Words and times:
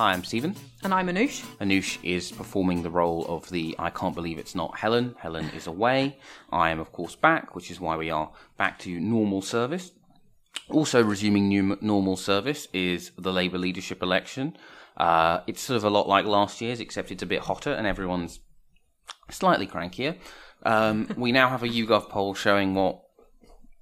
Hi, 0.00 0.14
I'm 0.14 0.24
Stephen. 0.24 0.56
And 0.82 0.94
I'm 0.94 1.08
Anoosh. 1.08 1.44
Anoosh 1.58 1.98
is 2.02 2.32
performing 2.32 2.82
the 2.82 2.88
role 2.88 3.26
of 3.28 3.50
the 3.50 3.76
I 3.78 3.90
can't 3.90 4.14
believe 4.14 4.38
it's 4.38 4.54
not 4.54 4.78
Helen. 4.78 5.14
Helen 5.18 5.50
is 5.54 5.66
away. 5.66 6.16
I 6.50 6.70
am, 6.70 6.80
of 6.80 6.90
course, 6.90 7.14
back, 7.16 7.54
which 7.54 7.70
is 7.70 7.80
why 7.80 7.98
we 7.98 8.08
are 8.08 8.32
back 8.56 8.78
to 8.78 8.98
normal 8.98 9.42
service. 9.42 9.92
Also 10.70 11.02
resuming 11.02 11.48
new 11.48 11.76
normal 11.82 12.16
service 12.16 12.66
is 12.72 13.10
the 13.18 13.30
Labour 13.30 13.58
leadership 13.58 14.02
election. 14.02 14.56
Uh, 14.96 15.40
it's 15.46 15.60
sort 15.60 15.76
of 15.76 15.84
a 15.84 15.90
lot 15.90 16.08
like 16.08 16.24
last 16.24 16.62
year's, 16.62 16.80
except 16.80 17.10
it's 17.10 17.22
a 17.22 17.26
bit 17.26 17.40
hotter 17.42 17.74
and 17.74 17.86
everyone's 17.86 18.40
slightly 19.28 19.66
crankier. 19.66 20.16
Um, 20.62 21.10
we 21.14 21.30
now 21.30 21.50
have 21.50 21.62
a 21.62 21.68
YouGov 21.68 22.08
poll 22.08 22.32
showing 22.32 22.74
what 22.74 23.02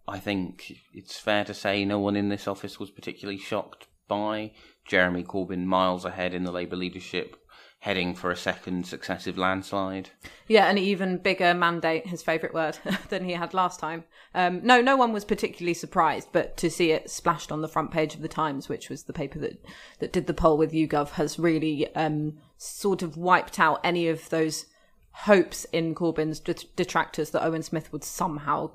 I 0.09 0.19
think 0.19 0.73
it's 0.93 1.17
fair 1.17 1.45
to 1.45 1.55
say 1.55 1.85
no 1.85 2.01
one 2.01 2.17
in 2.17 2.29
this 2.29 2.49
office 2.49 2.81
was 2.81 2.91
particularly 2.91 3.39
shocked 3.39 3.87
by. 4.09 4.51
Jeremy 4.89 5.23
Corbyn 5.23 5.65
miles 5.65 6.05
ahead 6.05 6.35
in 6.35 6.43
the 6.43 6.51
Labour 6.51 6.75
leadership, 6.75 7.37
heading 7.81 8.15
for 8.15 8.31
a 8.31 8.37
second 8.37 8.87
successive 8.87 9.39
landslide. 9.39 10.11
Yeah, 10.49 10.69
an 10.69 10.79
even 10.79 11.19
bigger 11.19 11.55
mandate, 11.55 12.07
his 12.07 12.23
favourite 12.23 12.55
word, 12.55 12.79
than 13.11 13.25
he 13.25 13.33
had 13.33 13.55
last 13.55 13.79
time. 13.79 14.05
Um, 14.35 14.61
no, 14.65 14.81
no 14.81 14.97
one 14.97 15.13
was 15.13 15.25
particularly 15.25 15.75
surprised, 15.75 16.29
but 16.33 16.57
to 16.57 16.71
see 16.71 16.91
it 16.91 17.11
splashed 17.11 17.53
on 17.53 17.61
the 17.61 17.69
front 17.69 17.93
page 17.93 18.15
of 18.15 18.23
the 18.23 18.29
Times, 18.29 18.69
which 18.69 18.89
was 18.89 19.05
the 19.05 19.13
paper 19.13 19.39
that, 19.39 19.65
that 20.01 20.13
did 20.13 20.27
the 20.27 20.35
poll 20.35 20.57
with 20.57 20.73
YouGov, 20.73 21.11
has 21.11 21.39
really 21.39 21.95
um, 21.95 22.39
sort 22.57 23.03
of 23.03 23.17
wiped 23.17 23.61
out 23.61 23.81
any 23.85 24.09
of 24.09 24.29
those 24.31 24.67
hopes 25.13 25.65
in 25.67 25.95
Corbyn's 25.95 26.41
detractors 26.41 27.31
that 27.31 27.45
Owen 27.45 27.63
Smith 27.63 27.93
would 27.93 28.05
somehow 28.05 28.71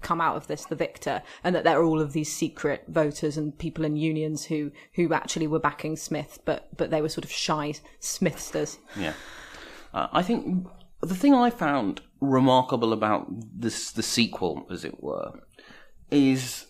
come 0.00 0.20
out 0.20 0.36
of 0.36 0.46
this 0.46 0.64
the 0.66 0.74
victor 0.74 1.22
and 1.44 1.54
that 1.54 1.64
there 1.64 1.78
are 1.78 1.84
all 1.84 2.00
of 2.00 2.12
these 2.12 2.32
secret 2.32 2.84
voters 2.88 3.36
and 3.36 3.56
people 3.58 3.84
in 3.84 3.96
unions 3.96 4.46
who 4.46 4.70
who 4.94 5.12
actually 5.12 5.46
were 5.46 5.58
backing 5.58 5.96
Smith 5.96 6.38
but 6.44 6.68
but 6.76 6.90
they 6.90 7.00
were 7.00 7.08
sort 7.08 7.24
of 7.24 7.30
shy 7.30 7.72
Smithsters. 8.00 8.78
Yeah. 8.96 9.14
Uh, 9.94 10.08
I 10.12 10.22
think 10.22 10.66
the 11.00 11.14
thing 11.14 11.34
I 11.34 11.50
found 11.50 12.00
remarkable 12.20 12.92
about 12.92 13.26
this 13.54 13.90
the 13.92 14.02
sequel 14.02 14.66
as 14.70 14.84
it 14.84 15.02
were 15.02 15.32
is 16.10 16.66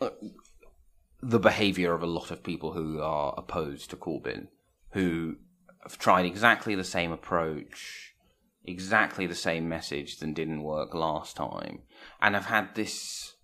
uh, 0.00 0.10
the 1.22 1.38
behavior 1.38 1.92
of 1.94 2.02
a 2.02 2.06
lot 2.06 2.30
of 2.30 2.42
people 2.42 2.72
who 2.72 3.00
are 3.00 3.34
opposed 3.36 3.90
to 3.90 3.96
Corbyn 3.96 4.48
who 4.92 5.36
have 5.82 5.98
tried 5.98 6.24
exactly 6.24 6.74
the 6.74 6.84
same 6.84 7.12
approach 7.12 8.07
exactly 8.68 9.26
the 9.26 9.34
same 9.34 9.68
message 9.68 10.18
than 10.18 10.34
didn't 10.34 10.62
work 10.62 10.94
last 10.94 11.36
time, 11.36 11.80
and 12.20 12.34
have 12.34 12.46
had 12.46 12.74
this, 12.74 13.34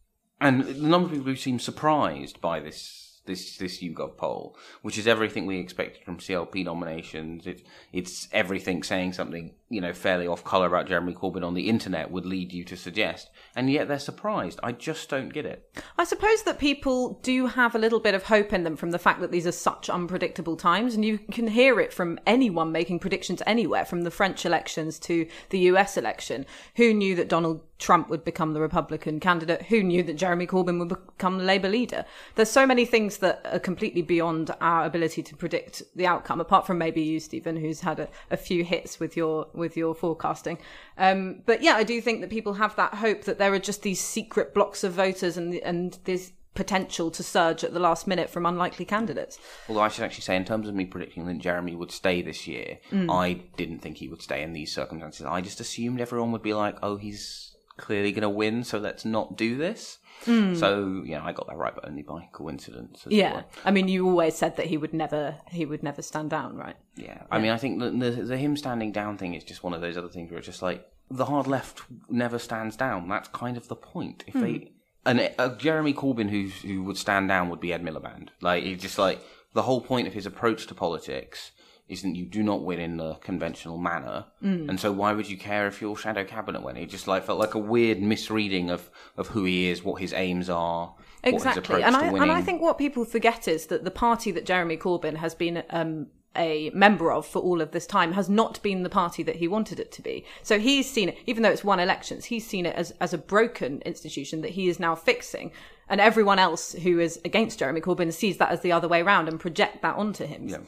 and 0.41 0.63
the 0.63 0.75
number 0.75 1.07
of 1.07 1.13
people 1.13 1.27
who 1.27 1.37
seem 1.37 1.59
surprised 1.59 2.41
by 2.41 2.61
this 2.61 3.04
this 3.27 3.57
this 3.57 3.83
YouGov 3.83 4.17
poll, 4.17 4.57
which 4.83 4.99
is 4.99 5.07
everything 5.07 5.47
we 5.47 5.59
expected 5.59 6.05
from 6.05 6.19
CLP 6.19 6.65
nominations. 6.65 7.47
It's 7.47 7.63
it's 7.93 8.29
everything 8.33 8.83
saying 8.83 9.15
something 9.15 9.55
you 9.69 9.81
know 9.81 9.93
fairly 9.93 10.27
off 10.27 10.45
color 10.45 10.67
about 10.67 10.89
Jeremy 10.89 11.15
Corbyn 11.15 11.45
on 11.45 11.55
the 11.55 11.69
internet 11.69 12.11
would 12.11 12.27
lead 12.27 12.53
you 12.53 12.65
to 12.65 12.77
suggest, 12.77 13.31
and 13.57 13.71
yet 13.71 13.89
they're 13.89 13.99
surprised. 13.99 14.61
I 14.63 14.73
just 14.73 15.09
don't 15.09 15.33
get 15.33 15.47
it. 15.47 15.69
I 15.99 16.05
suppose 16.05 16.43
that 16.43 16.59
people 16.59 17.21
do 17.23 17.47
have 17.47 17.75
a 17.75 17.79
little 17.79 18.01
bit 18.01 18.15
of 18.15 18.25
hope 18.25 18.53
in 18.53 18.65
them 18.65 18.77
from 18.77 18.91
the 18.91 18.99
fact 18.99 19.21
that 19.21 19.33
these 19.33 19.47
are 19.47 19.53
such 19.53 19.89
unpredictable 19.89 20.57
times, 20.57 20.95
and 20.95 21.05
you 21.05 21.19
can 21.19 21.49
hear 21.49 21.81
it 21.81 21.93
from 21.93 22.19
anyone 22.27 22.73
making 22.73 22.99
predictions 22.99 23.43
anywhere, 23.47 23.85
from 23.85 24.03
the 24.03 24.11
French 24.11 24.45
elections 24.45 24.99
to 25.01 25.27
the 25.51 25.61
US 25.61 25.97
election. 25.97 26.47
Who 26.77 26.93
knew 26.93 27.15
that 27.17 27.29
Donald 27.29 27.63
Trump 27.85 28.09
would 28.09 28.25
become 28.25 28.55
the 28.55 28.63
Republican 28.63 29.21
candidate? 29.21 29.61
Who 29.65 29.83
knew 29.83 30.03
that 30.05 30.15
Jeremy 30.15 30.47
Corbyn 30.47 30.79
would 30.79 30.89
become 30.89 31.37
the 31.37 31.45
Labour 31.45 31.69
leader? 31.69 32.07
There's 32.35 32.51
so 32.51 32.67
many 32.67 32.87
things 32.87 33.19
that 33.19 33.43
are 33.45 33.59
completely 33.59 34.01
beyond 34.01 34.51
our 34.63 34.87
ability 34.87 35.23
to 35.23 35.37
predict 35.37 35.83
the 35.95 36.07
outcome, 36.07 36.41
apart 36.41 36.67
from 36.67 36.79
maybe 36.79 37.03
you, 37.03 37.21
Stephen, 37.21 37.57
who's 37.57 37.81
had 37.81 38.01
a, 38.01 38.09
a 38.31 38.39
few 38.39 38.65
hits 38.65 38.99
with 38.99 39.19
your 39.19 39.49
with 39.53 39.77
your 39.77 39.95
forecasting. 39.95 40.57
Um, 40.97 41.43
but 41.45 41.63
yeah, 41.63 41.75
I 41.75 41.83
do 41.83 42.01
think 42.01 42.23
that 42.23 42.31
people 42.31 42.55
have 42.55 42.75
that 42.77 42.95
hope 42.95 43.25
that 43.25 43.37
there 43.37 43.53
are 43.53 43.59
just 43.59 43.83
these 43.83 44.01
secret 44.01 44.55
blocks 44.55 44.83
of 44.83 44.95
voters 44.95 45.37
and 45.37 45.53
and 45.57 45.99
this 46.05 46.33
potential 46.55 47.11
to 47.11 47.23
surge 47.23 47.65
at 47.65 47.75
the 47.75 47.81
last 47.81 48.07
minute 48.07 48.31
from 48.31 48.47
unlikely 48.47 48.87
candidates. 48.87 49.39
Although 49.69 49.83
I 49.83 49.89
should 49.89 50.05
actually 50.05 50.23
say, 50.23 50.37
in 50.37 50.47
terms 50.47 50.69
of 50.69 50.75
me 50.75 50.87
predicting 50.87 51.27
that 51.27 51.39
Jeremy 51.39 51.75
would 51.75 51.91
stay 51.91 52.23
this 52.23 52.47
year, 52.47 52.79
mm. 52.91 53.13
I 53.13 53.35
didn't 53.59 53.81
think 53.81 53.99
he 53.99 54.09
would 54.09 54.23
stay 54.23 54.43
in 54.43 54.55
these 54.55 54.73
circumstances. 54.73 55.27
I 55.27 55.43
just 55.43 55.61
assumed 55.61 56.01
everyone 56.01 56.33
would 56.33 56.43
be 56.43 56.55
like, 56.55 56.79
"Oh, 56.83 56.97
he's 56.97 57.54
clearly 57.77 58.13
going 58.13 58.23
to 58.23 58.29
win, 58.29 58.65
so 58.65 58.79
let's 58.79 59.05
not 59.05 59.37
do 59.37 59.57
this. 59.57 59.99
Mm. 60.27 60.59
So 60.59 61.03
yeah, 61.05 61.25
I 61.25 61.33
got 61.33 61.49
that 61.49 61.57
right, 61.57 61.75
but 61.75 61.87
only 61.87 62.03
by 62.03 62.29
coincidence. 62.33 63.05
yeah, 63.09 63.43
I 63.65 63.71
mean, 63.71 63.89
you 63.89 64.07
always 64.09 64.35
said 64.35 64.57
that 64.57 64.67
he 64.67 64.77
would 64.77 64.95
never 64.95 65.37
he 65.51 65.67
would 65.67 65.83
never 65.83 66.03
stand 66.03 66.31
down, 66.31 66.57
right? 66.57 66.77
Yeah, 66.97 67.07
yeah. 67.07 67.23
I 67.31 67.39
mean, 67.39 67.51
I 67.51 67.59
think 67.59 67.81
the, 67.81 67.91
the, 67.91 68.11
the 68.23 68.37
him 68.37 68.57
standing 68.57 68.93
down 68.93 69.19
thing 69.19 69.35
is 69.35 69.45
just 69.45 69.63
one 69.63 69.75
of 69.75 69.81
those 69.81 69.97
other 69.97 70.09
things 70.09 70.31
where 70.31 70.39
it's 70.39 70.47
just 70.47 70.63
like 70.63 70.87
the 71.11 71.27
hard 71.27 71.47
left 71.47 71.83
never 72.09 72.39
stands 72.39 72.77
down. 72.77 73.09
That's 73.09 73.29
kind 73.29 73.57
of 73.57 73.69
the 73.69 73.77
point. 73.77 74.25
If 74.27 74.35
mm. 74.35 74.41
they 74.41 74.73
and 75.07 75.31
uh, 75.39 75.55
Jeremy 75.57 75.93
Corbyn 75.93 76.31
who 76.31 76.49
who 76.67 76.85
would 76.85 76.97
stand 76.97 77.29
down 77.29 77.51
would 77.51 77.61
be 77.61 77.73
Ed 77.73 77.83
Miliband. 77.83 78.29
Like 78.41 78.65
he's 78.65 78.81
just 78.81 78.99
like 78.99 79.21
the 79.53 79.63
whole 79.63 79.81
point 79.81 80.09
of 80.09 80.15
his 80.15 80.27
approach 80.27 80.67
to 80.69 80.75
politics 80.75 81.53
isn't 81.89 82.15
you 82.15 82.25
do 82.25 82.43
not 82.43 82.63
win 82.63 82.81
in 82.81 82.97
the 82.97 83.15
conventional 83.17 83.79
manner, 83.79 84.27
mm. 84.43 84.69
and 84.69 84.81
so 84.81 84.91
why 84.93 85.13
would 85.13 85.29
you 85.29 85.37
care 85.37 85.67
if 85.67 85.81
your 85.81 85.97
shadow 85.97 86.25
cabinet 86.25 86.63
went? 86.63 86.79
It 86.79 86.89
just 86.89 87.07
like 87.07 87.25
felt 87.25 87.39
like 87.39 87.55
a 87.55 87.59
weird 87.59 88.01
misreading 88.01 88.71
of 88.71 88.91
of 89.17 89.29
who 89.29 89.45
he 89.45 89.69
is, 89.69 89.83
what 89.83 90.01
his 90.01 90.13
aims 90.13 90.49
are. 90.49 90.95
Exactly, 91.23 91.83
and 91.83 91.97
I 91.97 92.07
and 92.07 92.33
I 92.33 92.43
think 92.43 92.63
what 92.63 92.79
people 92.79 93.05
forget 93.05 93.49
is 93.49 93.67
that 93.67 93.85
the 93.85 93.91
party 93.91 94.31
that 94.33 94.47
Jeremy 94.47 94.77
Corbyn 94.77 95.17
has 95.17 95.35
been 95.35 95.63
um, 95.71 96.07
a 96.37 96.71
member 96.75 97.13
of 97.13 97.27
for 97.27 97.41
all 97.41 97.61
of 97.61 97.71
this 97.71 97.87
time 97.87 98.13
has 98.13 98.29
not 98.29 98.63
been 98.63 98.83
the 98.83 98.91
party 98.91 99.23
that 99.23 99.37
he 99.37 99.49
wanted 99.49 99.79
it 99.79 99.93
to 99.93 100.03
be. 100.03 100.25
So 100.43 100.59
he's 100.59 100.91
seen 100.91 101.11
it, 101.11 101.19
even 101.27 101.43
though 101.43 101.51
it's 101.51 101.65
won 101.65 101.81
elections, 101.81 102.27
he's 102.27 102.47
seen 102.47 102.67
it 102.67 102.75
as, 102.75 102.93
as 103.01 103.13
a 103.13 103.19
broken 103.19 103.83
institution 103.83 104.41
that 104.43 104.53
he 104.53 104.69
is 104.69 104.81
now 104.81 104.95
fixing. 104.95 105.53
And 105.89 106.01
everyone 106.01 106.39
else 106.39 106.73
who 106.73 106.99
is 106.99 107.21
against 107.25 107.59
Jeremy 107.59 107.81
Corbyn 107.81 108.13
sees 108.13 108.39
that 108.39 108.51
as 108.51 108.63
the 108.63 108.73
other 108.73 108.89
way 108.89 109.03
around 109.03 109.29
and 109.29 109.39
project 109.39 109.83
that 109.83 109.97
onto 109.97 110.25
him. 110.25 110.49
Yeah. 110.49 110.59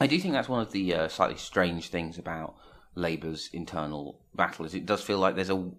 I 0.00 0.06
do 0.06 0.18
think 0.18 0.34
that's 0.34 0.48
one 0.48 0.60
of 0.60 0.72
the 0.72 0.94
uh, 0.94 1.08
slightly 1.08 1.36
strange 1.36 1.88
things 1.88 2.18
about 2.18 2.54
Labour's 2.94 3.48
internal 3.52 4.20
battle 4.34 4.64
is 4.64 4.74
it 4.74 4.86
does 4.86 5.02
feel 5.02 5.18
like 5.18 5.34
there's 5.34 5.50
a 5.50 5.70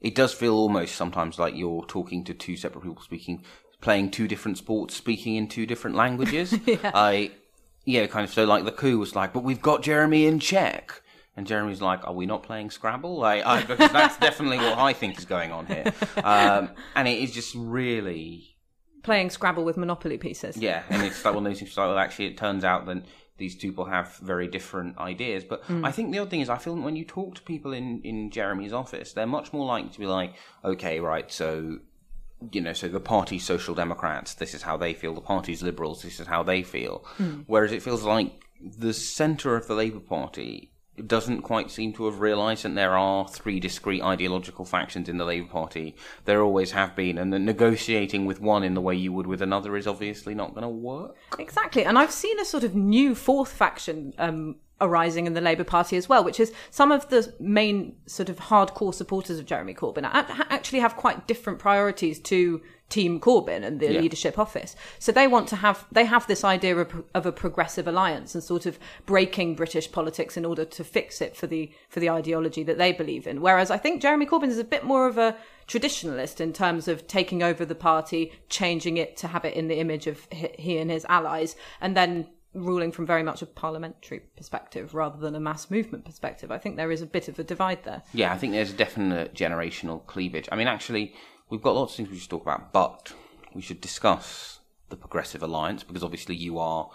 it 0.00 0.14
does 0.14 0.32
feel 0.32 0.54
almost 0.54 0.94
sometimes 0.94 1.38
like 1.38 1.56
you're 1.56 1.84
talking 1.86 2.24
to 2.24 2.34
two 2.34 2.56
separate 2.56 2.82
people 2.82 3.02
speaking 3.02 3.42
playing 3.80 4.10
two 4.10 4.28
different 4.28 4.58
sports 4.58 4.94
speaking 4.94 5.36
in 5.36 5.48
two 5.48 5.66
different 5.66 5.96
languages 5.96 6.54
yeah. 6.66 6.90
i 6.94 7.30
yeah 7.84 8.06
kind 8.06 8.24
of 8.24 8.32
so 8.32 8.44
like 8.44 8.64
the 8.64 8.72
coup 8.72 8.98
was 8.98 9.14
like 9.14 9.32
but 9.32 9.44
we've 9.44 9.62
got 9.62 9.82
jeremy 9.82 10.26
in 10.26 10.38
check 10.38 11.02
and 11.36 11.46
Jeremy's 11.46 11.80
like, 11.80 12.04
"Are 12.04 12.12
we 12.12 12.26
not 12.26 12.42
playing 12.42 12.70
Scrabble?" 12.70 13.16
Like, 13.16 13.46
I, 13.46 13.62
because 13.62 13.92
that's 13.92 14.16
definitely 14.20 14.58
what 14.58 14.76
I 14.76 14.92
think 14.92 15.16
is 15.18 15.24
going 15.24 15.52
on 15.52 15.66
here, 15.66 15.84
um, 16.24 16.70
and 16.96 17.06
it 17.06 17.16
is 17.16 17.30
just 17.30 17.54
really 17.54 18.56
playing 19.04 19.30
Scrabble 19.30 19.64
with 19.64 19.76
Monopoly 19.76 20.18
pieces. 20.18 20.56
Yeah, 20.56 20.82
and 20.90 21.00
it's 21.04 21.24
like 21.24 21.32
one 21.32 21.46
of 21.46 21.52
those 21.52 21.60
things. 21.60 21.76
Like, 21.76 21.86
well, 21.86 21.98
actually, 21.98 22.26
it 22.26 22.38
turns 22.38 22.64
out 22.64 22.86
that 22.86 23.04
these 23.38 23.56
two 23.56 23.68
people 23.68 23.86
have 23.86 24.16
very 24.16 24.48
different 24.48 24.98
ideas. 24.98 25.44
But 25.44 25.64
hmm. 25.64 25.84
I 25.84 25.92
think 25.92 26.12
the 26.12 26.18
other 26.18 26.30
thing 26.30 26.40
is, 26.40 26.50
I 26.50 26.58
feel 26.58 26.76
when 26.76 26.96
you 26.96 27.04
talk 27.04 27.36
to 27.36 27.42
people 27.42 27.72
in, 27.72 28.02
in 28.02 28.30
Jeremy's 28.30 28.72
office, 28.72 29.12
they're 29.12 29.26
much 29.26 29.52
more 29.52 29.64
likely 29.64 29.90
to 29.90 29.98
be 29.98 30.06
like, 30.06 30.34
okay, 30.64 31.00
right, 31.00 31.30
so, 31.32 31.78
you 32.52 32.60
know, 32.60 32.72
so 32.72 32.88
the 32.88 33.00
party's 33.00 33.44
Social 33.44 33.74
Democrats, 33.74 34.34
this 34.34 34.54
is 34.54 34.62
how 34.62 34.76
they 34.76 34.92
feel, 34.92 35.14
the 35.14 35.20
party's 35.20 35.62
Liberals, 35.62 36.02
this 36.02 36.20
is 36.20 36.26
how 36.26 36.42
they 36.42 36.62
feel. 36.62 37.04
Hmm. 37.16 37.40
Whereas 37.46 37.72
it 37.72 37.82
feels 37.82 38.02
like 38.02 38.44
the 38.60 38.92
centre 38.92 39.56
of 39.56 39.68
the 39.68 39.74
Labour 39.74 40.00
Party 40.00 40.72
doesn't 41.06 41.42
quite 41.42 41.70
seem 41.70 41.92
to 41.94 42.06
have 42.06 42.20
realised 42.20 42.64
that 42.64 42.74
there 42.74 42.96
are 42.96 43.28
three 43.28 43.60
discrete 43.60 44.02
ideological 44.02 44.64
factions 44.64 45.08
in 45.08 45.18
the 45.18 45.24
Labour 45.24 45.48
Party. 45.48 45.94
There 46.24 46.42
always 46.42 46.72
have 46.72 46.96
been, 46.96 47.18
and 47.18 47.32
that 47.32 47.38
negotiating 47.38 48.26
with 48.26 48.40
one 48.40 48.64
in 48.64 48.74
the 48.74 48.80
way 48.80 48.94
you 48.94 49.12
would 49.12 49.26
with 49.26 49.42
another 49.42 49.76
is 49.76 49.86
obviously 49.86 50.34
not 50.34 50.54
going 50.54 50.62
to 50.62 50.68
work. 50.68 51.16
Exactly. 51.38 51.84
And 51.84 51.98
I've 51.98 52.12
seen 52.12 52.40
a 52.40 52.44
sort 52.44 52.64
of 52.64 52.74
new 52.74 53.14
fourth 53.14 53.52
faction 53.52 54.14
um, 54.18 54.56
arising 54.80 55.26
in 55.26 55.34
the 55.34 55.40
Labour 55.40 55.64
Party 55.64 55.96
as 55.96 56.08
well, 56.08 56.24
which 56.24 56.40
is 56.40 56.52
some 56.70 56.92
of 56.92 57.08
the 57.08 57.34
main 57.40 57.96
sort 58.06 58.28
of 58.28 58.38
hardcore 58.38 58.94
supporters 58.94 59.38
of 59.38 59.46
Jeremy 59.46 59.74
Corbyn 59.74 60.08
actually 60.12 60.80
have 60.80 60.96
quite 60.96 61.26
different 61.26 61.58
priorities 61.58 62.20
to 62.20 62.62
Team 62.88 63.20
Corbyn 63.20 63.62
and 63.64 63.80
the 63.80 63.92
Yeah. 63.92 64.00
leadership 64.00 64.38
office. 64.38 64.74
So 64.98 65.12
they 65.12 65.26
want 65.26 65.46
to 65.48 65.56
have 65.56 65.84
they 65.92 66.04
have 66.06 66.26
this 66.26 66.42
idea 66.44 66.76
of, 66.76 67.04
of 67.14 67.26
a 67.26 67.32
progressive 67.32 67.86
alliance 67.86 68.34
and 68.34 68.42
sort 68.42 68.64
of 68.66 68.78
breaking 69.04 69.56
British 69.56 69.92
politics 69.92 70.36
in 70.36 70.44
order 70.44 70.64
to 70.64 70.84
fix 70.84 71.20
it 71.20 71.36
for 71.36 71.46
the 71.46 71.70
for 71.88 72.00
the 72.00 72.08
ideology 72.10 72.62
that 72.62 72.78
they 72.78 72.92
believe 72.92 73.26
in. 73.26 73.40
Whereas 73.42 73.70
I 73.70 73.76
think 73.76 74.00
Jeremy 74.00 74.26
Corbyn 74.26 74.48
is 74.48 74.58
a 74.58 74.64
bit 74.64 74.84
more 74.84 75.06
of 75.06 75.18
a 75.18 75.36
traditionalist 75.66 76.40
in 76.40 76.52
terms 76.52 76.88
of 76.88 77.06
taking 77.06 77.42
over 77.42 77.64
the 77.64 77.74
party, 77.74 78.32
changing 78.48 78.96
it 78.96 79.16
to 79.18 79.28
have 79.28 79.44
it 79.44 79.54
in 79.54 79.68
the 79.68 79.78
image 79.78 80.06
of 80.06 80.26
he, 80.32 80.48
he 80.58 80.78
and 80.78 80.90
his 80.90 81.04
allies, 81.10 81.56
and 81.80 81.94
then 81.96 82.26
ruling 82.54 82.90
from 82.90 83.04
very 83.06 83.22
much 83.22 83.42
a 83.42 83.46
parliamentary 83.46 84.20
perspective 84.34 84.94
rather 84.94 85.18
than 85.18 85.34
a 85.34 85.40
mass 85.40 85.70
movement 85.70 86.06
perspective. 86.06 86.50
I 86.50 86.56
think 86.56 86.76
there 86.76 86.90
is 86.90 87.02
a 87.02 87.06
bit 87.06 87.28
of 87.28 87.38
a 87.38 87.44
divide 87.44 87.84
there. 87.84 88.02
Yeah, 88.14 88.32
I 88.32 88.38
think 88.38 88.54
there's 88.54 88.70
a 88.72 88.76
definite 88.76 89.34
generational 89.34 90.04
cleavage. 90.06 90.48
I 90.50 90.56
mean, 90.56 90.66
actually, 90.66 91.14
we've 91.50 91.62
got 91.62 91.74
lots 91.74 91.92
of 91.92 91.96
things 91.96 92.10
we 92.10 92.18
should 92.18 92.30
talk 92.30 92.42
about, 92.42 92.72
but 92.72 93.12
we 93.54 93.62
should 93.62 93.80
discuss 93.80 94.60
the 94.88 94.96
Progressive 94.96 95.42
Alliance 95.42 95.84
because 95.84 96.02
obviously 96.02 96.34
you 96.34 96.58
are, 96.58 96.90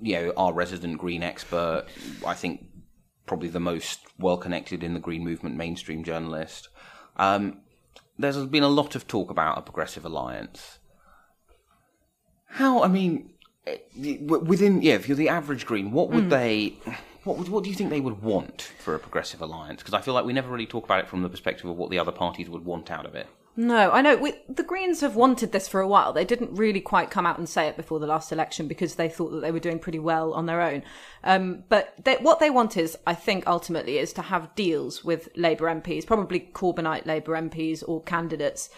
you 0.00 0.14
know, 0.14 0.32
our 0.36 0.52
resident 0.52 0.98
Green 0.98 1.22
expert. 1.22 1.86
I 2.26 2.34
think 2.34 2.66
probably 3.26 3.48
the 3.48 3.60
most 3.60 4.00
well 4.18 4.36
connected 4.36 4.82
in 4.82 4.94
the 4.94 5.00
Green 5.00 5.24
movement 5.24 5.56
mainstream 5.56 6.04
journalist. 6.04 6.68
Um, 7.16 7.60
there's 8.18 8.44
been 8.46 8.62
a 8.62 8.68
lot 8.68 8.94
of 8.94 9.06
talk 9.06 9.30
about 9.30 9.58
a 9.58 9.62
Progressive 9.62 10.04
Alliance. 10.04 10.78
How? 12.48 12.82
I 12.82 12.88
mean, 12.88 13.30
eh, 13.66 13.78
within 14.22 14.80
yeah, 14.80 14.94
if 14.94 15.08
you're 15.08 15.16
the 15.16 15.28
average 15.28 15.66
Green, 15.66 15.90
what 15.92 16.10
would 16.10 16.30
they? 16.30 16.76
What 17.26 17.38
would, 17.38 17.48
what 17.48 17.64
do 17.64 17.70
you 17.70 17.74
think 17.74 17.90
they 17.90 18.00
would 18.00 18.22
want 18.22 18.62
for 18.78 18.94
a 18.94 19.00
progressive 19.00 19.42
alliance? 19.42 19.82
Because 19.82 19.94
I 19.94 20.00
feel 20.00 20.14
like 20.14 20.24
we 20.24 20.32
never 20.32 20.48
really 20.48 20.64
talk 20.64 20.84
about 20.84 21.00
it 21.00 21.08
from 21.08 21.22
the 21.22 21.28
perspective 21.28 21.68
of 21.68 21.76
what 21.76 21.90
the 21.90 21.98
other 21.98 22.12
parties 22.12 22.48
would 22.48 22.64
want 22.64 22.88
out 22.88 23.04
of 23.04 23.16
it. 23.16 23.26
No, 23.56 23.90
I 23.90 24.00
know. 24.00 24.16
We, 24.16 24.34
the 24.48 24.62
Greens 24.62 25.00
have 25.00 25.16
wanted 25.16 25.50
this 25.50 25.66
for 25.66 25.80
a 25.80 25.88
while. 25.88 26.12
They 26.12 26.24
didn't 26.24 26.54
really 26.54 26.80
quite 26.80 27.10
come 27.10 27.26
out 27.26 27.38
and 27.38 27.48
say 27.48 27.66
it 27.66 27.76
before 27.76 27.98
the 27.98 28.06
last 28.06 28.30
election 28.30 28.68
because 28.68 28.94
they 28.94 29.08
thought 29.08 29.30
that 29.30 29.40
they 29.40 29.50
were 29.50 29.58
doing 29.58 29.80
pretty 29.80 29.98
well 29.98 30.34
on 30.34 30.46
their 30.46 30.60
own. 30.60 30.84
Um, 31.24 31.64
but 31.68 31.94
they, 32.04 32.14
what 32.16 32.38
they 32.38 32.50
want 32.50 32.76
is, 32.76 32.96
I 33.08 33.14
think, 33.14 33.44
ultimately, 33.48 33.98
is 33.98 34.12
to 34.12 34.22
have 34.22 34.54
deals 34.54 35.02
with 35.02 35.28
Labour 35.34 35.66
MPs, 35.66 36.06
probably 36.06 36.48
Corbynite 36.52 37.06
Labour 37.06 37.32
MPs 37.32 37.82
or 37.88 38.02
candidates 38.02 38.70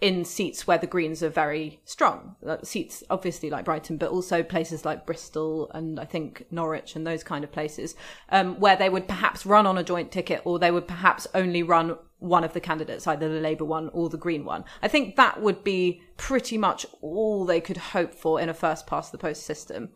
in 0.00 0.24
seats 0.24 0.66
where 0.66 0.78
the 0.78 0.86
Greens 0.86 1.22
are 1.22 1.30
very 1.30 1.80
strong. 1.84 2.36
Seats, 2.62 3.02
obviously, 3.08 3.50
like 3.50 3.64
Brighton, 3.64 3.96
but 3.96 4.10
also 4.10 4.42
places 4.42 4.84
like 4.84 5.06
Bristol 5.06 5.70
and 5.72 5.98
I 5.98 6.04
think 6.04 6.46
Norwich 6.50 6.96
and 6.96 7.06
those 7.06 7.24
kind 7.24 7.44
of 7.44 7.52
places, 7.52 7.94
um, 8.28 8.60
where 8.60 8.76
they 8.76 8.88
would 8.88 9.08
perhaps 9.08 9.46
run 9.46 9.66
on 9.66 9.78
a 9.78 9.82
joint 9.82 10.12
ticket 10.12 10.42
or 10.44 10.58
they 10.58 10.70
would 10.70 10.86
perhaps 10.86 11.26
only 11.34 11.62
run 11.62 11.96
one 12.18 12.44
of 12.44 12.52
the 12.52 12.60
candidates, 12.60 13.06
either 13.06 13.32
the 13.32 13.40
Labour 13.40 13.64
one 13.64 13.88
or 13.90 14.08
the 14.08 14.16
Green 14.16 14.44
one. 14.44 14.64
I 14.82 14.88
think 14.88 15.16
that 15.16 15.40
would 15.40 15.64
be 15.64 16.02
pretty 16.16 16.58
much 16.58 16.86
all 17.00 17.44
they 17.44 17.60
could 17.60 17.76
hope 17.76 18.14
for 18.14 18.40
in 18.40 18.48
a 18.48 18.54
first 18.54 18.86
past 18.86 19.12
the 19.12 19.18
post 19.18 19.44
system. 19.44 19.90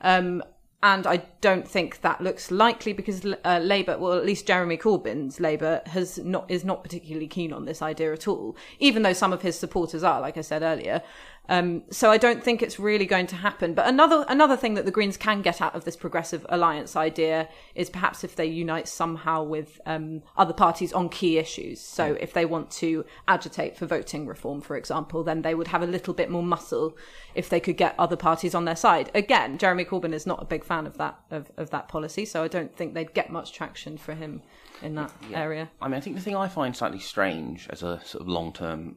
Um, 0.00 0.42
and 0.84 1.06
I 1.06 1.22
don't 1.40 1.66
think 1.66 2.02
that 2.02 2.20
looks 2.20 2.50
likely 2.50 2.92
because 2.92 3.24
uh, 3.24 3.58
Labour, 3.62 3.96
well, 3.96 4.12
at 4.12 4.26
least 4.26 4.46
Jeremy 4.46 4.76
Corbyn's 4.76 5.40
Labour, 5.40 5.80
has 5.86 6.18
not 6.18 6.44
is 6.50 6.62
not 6.62 6.82
particularly 6.82 7.26
keen 7.26 7.54
on 7.54 7.64
this 7.64 7.80
idea 7.80 8.12
at 8.12 8.28
all. 8.28 8.54
Even 8.80 9.02
though 9.02 9.14
some 9.14 9.32
of 9.32 9.40
his 9.40 9.58
supporters 9.58 10.04
are, 10.04 10.20
like 10.20 10.36
I 10.36 10.42
said 10.42 10.60
earlier. 10.62 11.00
Um, 11.48 11.82
so 11.90 12.10
I 12.10 12.16
don't 12.16 12.42
think 12.42 12.62
it's 12.62 12.78
really 12.78 13.06
going 13.06 13.26
to 13.28 13.36
happen. 13.36 13.74
But 13.74 13.86
another 13.86 14.24
another 14.28 14.56
thing 14.56 14.74
that 14.74 14.84
the 14.86 14.90
Greens 14.90 15.16
can 15.16 15.42
get 15.42 15.60
out 15.60 15.74
of 15.74 15.84
this 15.84 15.96
progressive 15.96 16.46
alliance 16.48 16.96
idea 16.96 17.48
is 17.74 17.90
perhaps 17.90 18.24
if 18.24 18.34
they 18.36 18.46
unite 18.46 18.88
somehow 18.88 19.42
with 19.42 19.80
um, 19.84 20.22
other 20.36 20.54
parties 20.54 20.92
on 20.92 21.08
key 21.08 21.38
issues. 21.38 21.80
So 21.80 22.16
if 22.20 22.32
they 22.32 22.46
want 22.46 22.70
to 22.72 23.04
agitate 23.28 23.76
for 23.76 23.86
voting 23.86 24.26
reform, 24.26 24.60
for 24.60 24.76
example, 24.76 25.22
then 25.22 25.42
they 25.42 25.54
would 25.54 25.68
have 25.68 25.82
a 25.82 25.86
little 25.86 26.14
bit 26.14 26.30
more 26.30 26.42
muscle 26.42 26.96
if 27.34 27.48
they 27.48 27.60
could 27.60 27.76
get 27.76 27.94
other 27.98 28.16
parties 28.16 28.54
on 28.54 28.64
their 28.64 28.76
side. 28.76 29.10
Again, 29.14 29.58
Jeremy 29.58 29.84
Corbyn 29.84 30.14
is 30.14 30.26
not 30.26 30.42
a 30.42 30.46
big 30.46 30.64
fan 30.64 30.86
of 30.86 30.96
that 30.98 31.18
of, 31.30 31.50
of 31.56 31.70
that 31.70 31.88
policy, 31.88 32.24
so 32.24 32.42
I 32.42 32.48
don't 32.48 32.74
think 32.74 32.94
they'd 32.94 33.12
get 33.12 33.30
much 33.30 33.52
traction 33.52 33.98
for 33.98 34.14
him 34.14 34.42
in 34.82 34.94
that 34.94 35.12
area. 35.32 35.70
I 35.80 35.88
mean, 35.88 35.96
I 35.96 36.00
think 36.00 36.16
the 36.16 36.22
thing 36.22 36.36
I 36.36 36.48
find 36.48 36.74
slightly 36.74 36.98
strange 36.98 37.68
as 37.70 37.82
a 37.82 38.00
sort 38.04 38.22
of 38.22 38.28
long 38.28 38.52
term. 38.52 38.96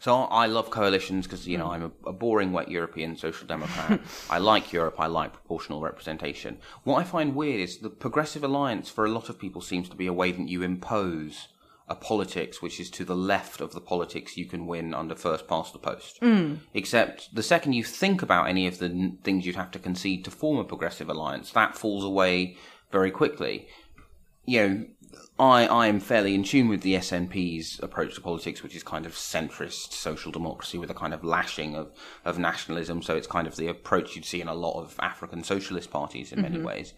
So 0.00 0.14
I 0.14 0.46
love 0.46 0.70
coalitions 0.70 1.26
because 1.26 1.46
you 1.46 1.58
know 1.58 1.66
mm. 1.66 1.72
I'm 1.72 1.82
a, 1.84 2.10
a 2.10 2.12
boring 2.12 2.52
wet 2.52 2.70
European 2.70 3.16
social 3.16 3.46
democrat. 3.46 4.00
I 4.30 4.38
like 4.38 4.72
Europe. 4.72 4.96
I 4.98 5.06
like 5.06 5.32
proportional 5.32 5.80
representation. 5.80 6.58
What 6.84 6.98
I 6.98 7.04
find 7.04 7.34
weird 7.34 7.60
is 7.60 7.78
the 7.78 7.90
progressive 7.90 8.44
alliance 8.44 8.88
for 8.88 9.04
a 9.04 9.10
lot 9.10 9.28
of 9.28 9.38
people 9.38 9.60
seems 9.60 9.88
to 9.88 9.96
be 9.96 10.06
a 10.06 10.12
way 10.12 10.32
that 10.32 10.48
you 10.48 10.62
impose 10.62 11.48
a 11.88 11.94
politics 11.94 12.62
which 12.62 12.78
is 12.80 12.90
to 12.90 13.04
the 13.04 13.16
left 13.16 13.60
of 13.60 13.72
the 13.72 13.80
politics 13.80 14.36
you 14.36 14.46
can 14.46 14.66
win 14.66 14.94
under 14.94 15.14
first 15.14 15.46
past 15.48 15.72
the 15.72 15.78
post. 15.78 16.20
Mm. 16.20 16.58
Except 16.74 17.34
the 17.34 17.42
second 17.42 17.72
you 17.72 17.84
think 17.84 18.22
about 18.22 18.48
any 18.48 18.66
of 18.66 18.78
the 18.78 18.86
n- 18.86 19.18
things 19.22 19.44
you'd 19.44 19.56
have 19.56 19.70
to 19.72 19.78
concede 19.78 20.24
to 20.24 20.30
form 20.30 20.58
a 20.58 20.64
progressive 20.64 21.08
alliance, 21.08 21.50
that 21.52 21.76
falls 21.76 22.04
away 22.04 22.56
very 22.90 23.10
quickly. 23.10 23.68
You 24.44 24.68
know, 24.68 24.86
I, 25.42 25.64
I 25.64 25.86
am 25.88 25.98
fairly 25.98 26.36
in 26.36 26.44
tune 26.44 26.68
with 26.68 26.82
the 26.82 26.94
SNP's 26.94 27.80
approach 27.82 28.14
to 28.14 28.20
politics, 28.20 28.62
which 28.62 28.76
is 28.76 28.84
kind 28.84 29.04
of 29.04 29.14
centrist 29.14 29.92
social 29.92 30.30
democracy 30.30 30.78
with 30.78 30.88
a 30.88 30.94
kind 30.94 31.12
of 31.12 31.24
lashing 31.24 31.74
of, 31.74 31.90
of 32.24 32.38
nationalism. 32.38 33.02
So 33.02 33.16
it's 33.16 33.26
kind 33.26 33.48
of 33.48 33.56
the 33.56 33.66
approach 33.66 34.14
you'd 34.14 34.24
see 34.24 34.40
in 34.40 34.46
a 34.46 34.54
lot 34.54 34.80
of 34.80 34.94
African 35.00 35.42
socialist 35.42 35.90
parties 35.90 36.30
in 36.30 36.42
many 36.42 36.58
mm-hmm. 36.58 36.66
ways. 36.66 36.94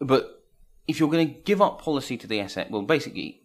But 0.00 0.44
if 0.88 0.98
you're 0.98 1.08
going 1.08 1.28
to 1.28 1.40
give 1.42 1.62
up 1.62 1.80
policy 1.80 2.16
to 2.16 2.26
the 2.26 2.48
SN, 2.48 2.64
well, 2.70 2.82
basically, 2.82 3.42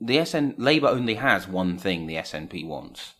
the 0.00 0.24
SN 0.24 0.56
Labour 0.58 0.88
only 0.88 1.14
has 1.14 1.46
one 1.46 1.78
thing 1.78 2.08
the 2.08 2.16
SNP 2.16 2.66
wants. 2.66 3.14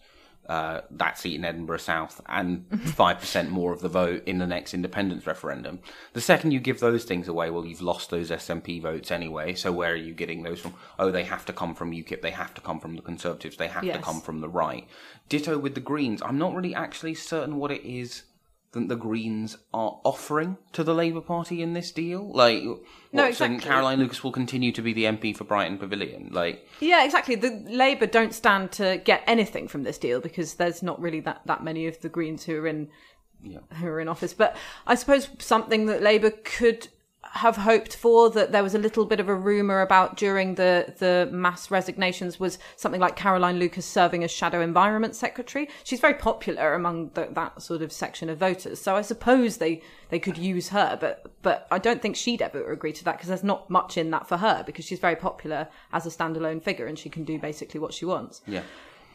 Uh, 0.47 0.83
that 0.91 1.17
seat 1.17 1.37
in 1.37 1.45
Edinburgh 1.45 1.79
South 1.79 2.21
and 2.27 2.67
five 2.91 3.19
percent 3.19 3.51
more 3.51 3.73
of 3.73 3.81
the 3.81 3.89
vote 3.89 4.23
in 4.27 4.39
the 4.39 4.47
next 4.47 4.75
independence 4.75 5.27
referendum. 5.27 5.81
The 6.13 6.21
second 6.21 6.51
you 6.51 6.61
give 6.61 6.81
those 6.81 7.05
things 7.05 7.29
away, 7.29 7.49
well, 7.49 7.65
you've 7.65 7.81
lost 7.81 8.11
those 8.11 8.31
SNP 8.31 8.83
votes 8.83 9.11
anyway. 9.11 9.55
So 9.55 9.73
where 9.73 9.93
are 9.93 9.97
you 9.97 10.13
getting 10.13 10.43
those 10.43 10.61
from? 10.61 10.75
Oh, 10.99 11.11
they 11.11 11.25
have 11.25 11.47
to 11.47 11.53
come 11.55 11.75
from 11.75 11.93
UKIP. 11.93 12.21
They 12.21 12.31
have 12.31 12.53
to 12.55 12.61
come 12.61 12.79
from 12.79 12.97
the 12.97 13.03
Conservatives. 13.03 13.57
They 13.57 13.69
have 13.69 13.85
to 13.85 13.99
come 13.99 14.21
from 14.21 14.41
the 14.41 14.49
right. 14.49 14.87
Ditto 15.29 15.59
with 15.59 15.75
the 15.75 15.81
Greens. 15.81 16.21
I'm 16.23 16.39
not 16.39 16.55
really 16.55 16.75
actually 16.75 17.15
certain 17.15 17.57
what 17.57 17.71
it 17.71 17.83
is 17.83 18.25
that 18.75 18.89
the 18.89 18.97
Greens 18.97 19.57
are 19.73 20.01
offering 20.05 20.59
to 20.73 20.85
the 20.85 20.95
Labour 20.95 21.21
Party 21.21 21.63
in 21.63 21.73
this 21.73 21.91
deal. 21.91 22.31
Like, 22.31 22.63
No, 22.63 22.79
what, 23.11 23.35
so 23.35 23.47
exactly. 23.47 23.59
Caroline 23.59 23.99
Lucas 23.99 24.23
will 24.23 24.33
continue 24.33 24.73
to 24.73 24.83
be 24.83 24.93
the 24.93 25.05
MP 25.05 25.37
for 25.37 25.45
Brighton 25.45 25.79
Pavilion. 25.79 26.31
Like, 26.33 26.67
Yeah, 26.81 27.05
exactly. 27.05 27.35
The 27.35 27.65
Labour 27.69 28.07
don't 28.07 28.35
stand 28.35 28.73
to 28.73 29.01
get 29.05 29.23
anything 29.27 29.69
from 29.69 29.83
this 29.85 29.99
deal 29.99 30.21
because 30.21 30.55
there's 30.55 30.83
not 30.83 31.01
really 31.01 31.21
that, 31.21 31.41
that 31.47 31.65
many 31.65 31.87
of 31.87 32.01
the 32.01 32.09
Greens 32.09 32.45
who 32.45 32.57
are 32.57 32.67
in 32.67 32.89
who 33.81 33.87
are 33.87 34.01
in 34.01 34.09
office. 34.09 34.35
But 34.35 34.57
I 34.87 34.95
suppose 34.95 35.29
something 35.39 35.87
that 35.87 36.03
Labour 36.03 36.31
could 36.31 36.89
have 37.33 37.57
hoped 37.57 37.97
for 37.97 38.31
that 38.31 38.53
there 38.53 38.63
was 38.63 38.75
a 38.75 38.79
little 38.79 39.05
bit 39.05 39.21
of 39.21 39.29
a 39.29 39.35
rumour 39.35 39.81
about 39.81 40.17
during 40.17 40.55
the 40.55 40.95
the 40.99 41.29
mass 41.33 41.71
resignations 41.71 42.39
was 42.39 42.59
something 42.77 43.01
like 43.01 43.17
Caroline 43.17 43.59
Lucas 43.59 43.87
serving 43.87 44.25
as 44.25 44.31
shadow 44.31 44.61
environment 44.61 45.17
secretary. 45.17 45.69
She's 45.83 46.01
very 46.01 46.15
popular 46.15 46.75
among 46.75 47.11
the, 47.15 47.29
that 47.33 47.63
sort 47.63 47.83
of 47.83 47.93
section 47.93 48.29
of 48.29 48.39
voters, 48.39 48.81
so 48.81 48.97
I 48.97 49.03
suppose 49.03 49.57
they 49.57 49.83
they 50.11 50.19
could 50.19 50.39
use 50.39 50.69
her. 50.69 50.97
But 51.01 51.27
but 51.43 51.67
I 51.71 51.79
don't 51.79 52.01
think 52.01 52.17
she'd 52.17 52.43
ever 52.43 52.71
agree 52.73 52.93
to 52.93 53.05
that 53.05 53.17
because 53.17 53.29
there's 53.29 53.45
not 53.45 53.69
much 53.71 53.97
in 53.97 54.11
that 54.11 54.29
for 54.29 54.39
her 54.39 54.63
because 54.65 54.85
she's 54.85 55.01
very 55.01 55.17
popular 55.17 55.69
as 55.93 56.07
a 56.07 56.11
standalone 56.11 56.63
figure 56.63 56.87
and 56.87 56.99
she 56.99 57.09
can 57.09 57.25
do 57.25 57.39
basically 57.39 57.81
what 57.81 57.95
she 57.95 58.05
wants. 58.05 58.43
yeah. 58.47 58.63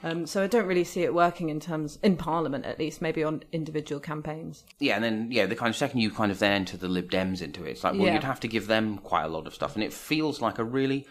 Um, 0.03 0.25
so 0.25 0.43
I 0.43 0.47
don't 0.47 0.65
really 0.65 0.83
see 0.83 1.03
it 1.03 1.13
working 1.13 1.49
in 1.49 1.59
terms 1.59 1.99
in 2.01 2.15
Parliament 2.15 2.65
at 2.65 2.79
least, 2.79 3.01
maybe 3.01 3.23
on 3.23 3.43
individual 3.51 3.99
campaigns. 3.99 4.63
Yeah, 4.79 4.95
and 4.95 5.03
then 5.03 5.27
yeah, 5.31 5.45
the 5.45 5.55
kind 5.55 5.69
of 5.69 5.75
second 5.75 5.99
you 5.99 6.09
kind 6.11 6.31
of 6.31 6.39
then 6.39 6.53
enter 6.53 6.77
the 6.77 6.87
Lib 6.87 7.11
Dems 7.11 7.41
into 7.41 7.65
it, 7.65 7.71
it's 7.71 7.83
like 7.83 7.93
well, 7.93 8.03
Yeah. 8.05 8.13
you'd 8.13 8.23
have 8.23 8.39
to 8.41 8.47
give 8.47 8.67
them 8.67 8.97
quite 8.99 9.23
a 9.23 9.27
lot 9.29 9.45
of 9.47 9.53
stuff, 9.53 9.75
and 9.75 9.83
it 9.83 9.93
feels 9.93 10.41
like 10.41 10.57
a 10.57 10.63
really 10.63 11.05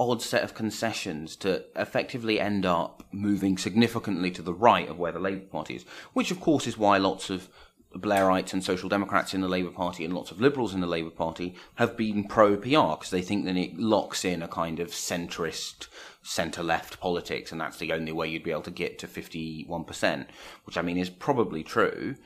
odd 0.00 0.20
set 0.20 0.42
of 0.42 0.54
concessions 0.54 1.36
to 1.36 1.64
effectively 1.76 2.40
end 2.40 2.66
up 2.66 3.04
moving 3.12 3.56
significantly 3.56 4.30
to 4.32 4.42
the 4.42 4.52
right 4.52 4.88
of 4.88 4.98
where 4.98 5.12
the 5.12 5.20
Labour 5.20 5.46
Party 5.46 5.76
is, 5.76 5.84
which 6.14 6.32
of 6.32 6.40
course 6.40 6.66
is 6.66 6.76
why 6.76 6.98
lots 6.98 7.30
of 7.30 7.48
Blairites 7.94 8.52
and 8.52 8.64
Social 8.64 8.88
Democrats 8.88 9.34
in 9.34 9.40
the 9.40 9.46
Labour 9.48 9.70
Party 9.70 10.04
and 10.04 10.12
lots 10.12 10.32
of 10.32 10.40
Liberals 10.40 10.74
in 10.74 10.80
the 10.80 10.86
Labour 10.88 11.10
Party 11.10 11.54
have 11.76 11.96
been 11.96 12.24
pro 12.24 12.56
PR 12.56 12.96
because 12.98 13.10
they 13.10 13.22
think 13.22 13.44
that 13.44 13.56
it 13.56 13.78
locks 13.78 14.24
in 14.24 14.42
a 14.42 14.48
kind 14.48 14.80
of 14.80 14.88
centrist, 14.88 15.86
centre 16.24 16.62
left 16.62 16.98
politics, 17.00 17.52
and 17.52 17.60
that's 17.60 17.76
the 17.76 17.92
only 17.92 18.10
way 18.10 18.26
you'd 18.26 18.42
be 18.42 18.50
able 18.50 18.62
to 18.62 18.70
get 18.70 18.98
to 18.98 19.06
51%, 19.06 20.26
which 20.64 20.78
I 20.78 20.82
mean 20.82 20.96
is 20.96 21.10
probably 21.10 21.62
true. 21.62 22.16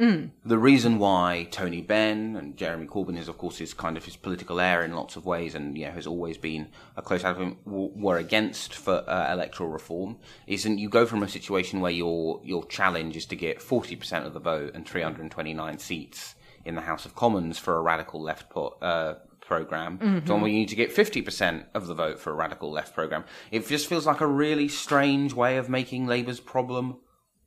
The 0.44 0.58
reason 0.58 0.98
why 0.98 1.48
Tony 1.50 1.82
Benn 1.82 2.36
and 2.36 2.56
Jeremy 2.56 2.86
Corbyn 2.86 3.18
is, 3.18 3.28
of 3.28 3.38
course, 3.38 3.60
is 3.60 3.74
kind 3.74 3.96
of 3.96 4.04
his 4.04 4.14
political 4.16 4.60
heir 4.60 4.84
in 4.84 4.94
lots 4.94 5.16
of 5.16 5.26
ways 5.26 5.56
and 5.56 5.76
you 5.76 5.86
know, 5.86 5.92
has 5.92 6.06
always 6.06 6.38
been 6.38 6.68
a 6.96 7.02
close 7.02 7.24
ally 7.24 7.48
of 7.48 7.56
were 7.66 8.18
against 8.18 8.72
for 8.72 9.04
uh, 9.10 9.32
electoral 9.32 9.68
reform, 9.68 10.16
isn't 10.46 10.78
you 10.78 10.88
go 10.88 11.04
from 11.04 11.22
a 11.24 11.28
situation 11.28 11.80
where 11.80 11.90
your, 11.90 12.40
your 12.44 12.64
challenge 12.66 13.16
is 13.16 13.26
to 13.26 13.36
get 13.36 13.58
40% 13.58 14.24
of 14.24 14.32
the 14.32 14.40
vote 14.40 14.74
and 14.74 14.86
329 14.86 15.78
seats 15.78 16.36
in 16.64 16.76
the 16.76 16.82
House 16.82 17.04
of 17.04 17.14
Commons 17.16 17.58
for 17.58 17.76
a 17.76 17.80
radical 17.80 18.22
left 18.22 18.50
po- 18.50 18.76
uh, 18.80 19.14
program 19.48 20.22
to 20.24 20.32
one 20.32 20.42
where 20.42 20.50
you 20.50 20.58
need 20.58 20.68
to 20.68 20.76
get 20.76 20.94
50% 20.94 21.64
of 21.74 21.86
the 21.86 21.94
vote 21.94 22.20
for 22.20 22.30
a 22.30 22.34
radical 22.34 22.70
left 22.70 22.94
program. 22.94 23.24
It 23.50 23.66
just 23.66 23.88
feels 23.88 24.06
like 24.06 24.20
a 24.20 24.26
really 24.26 24.68
strange 24.68 25.32
way 25.32 25.56
of 25.56 25.68
making 25.68 26.06
Labour's 26.06 26.38
problem 26.38 26.98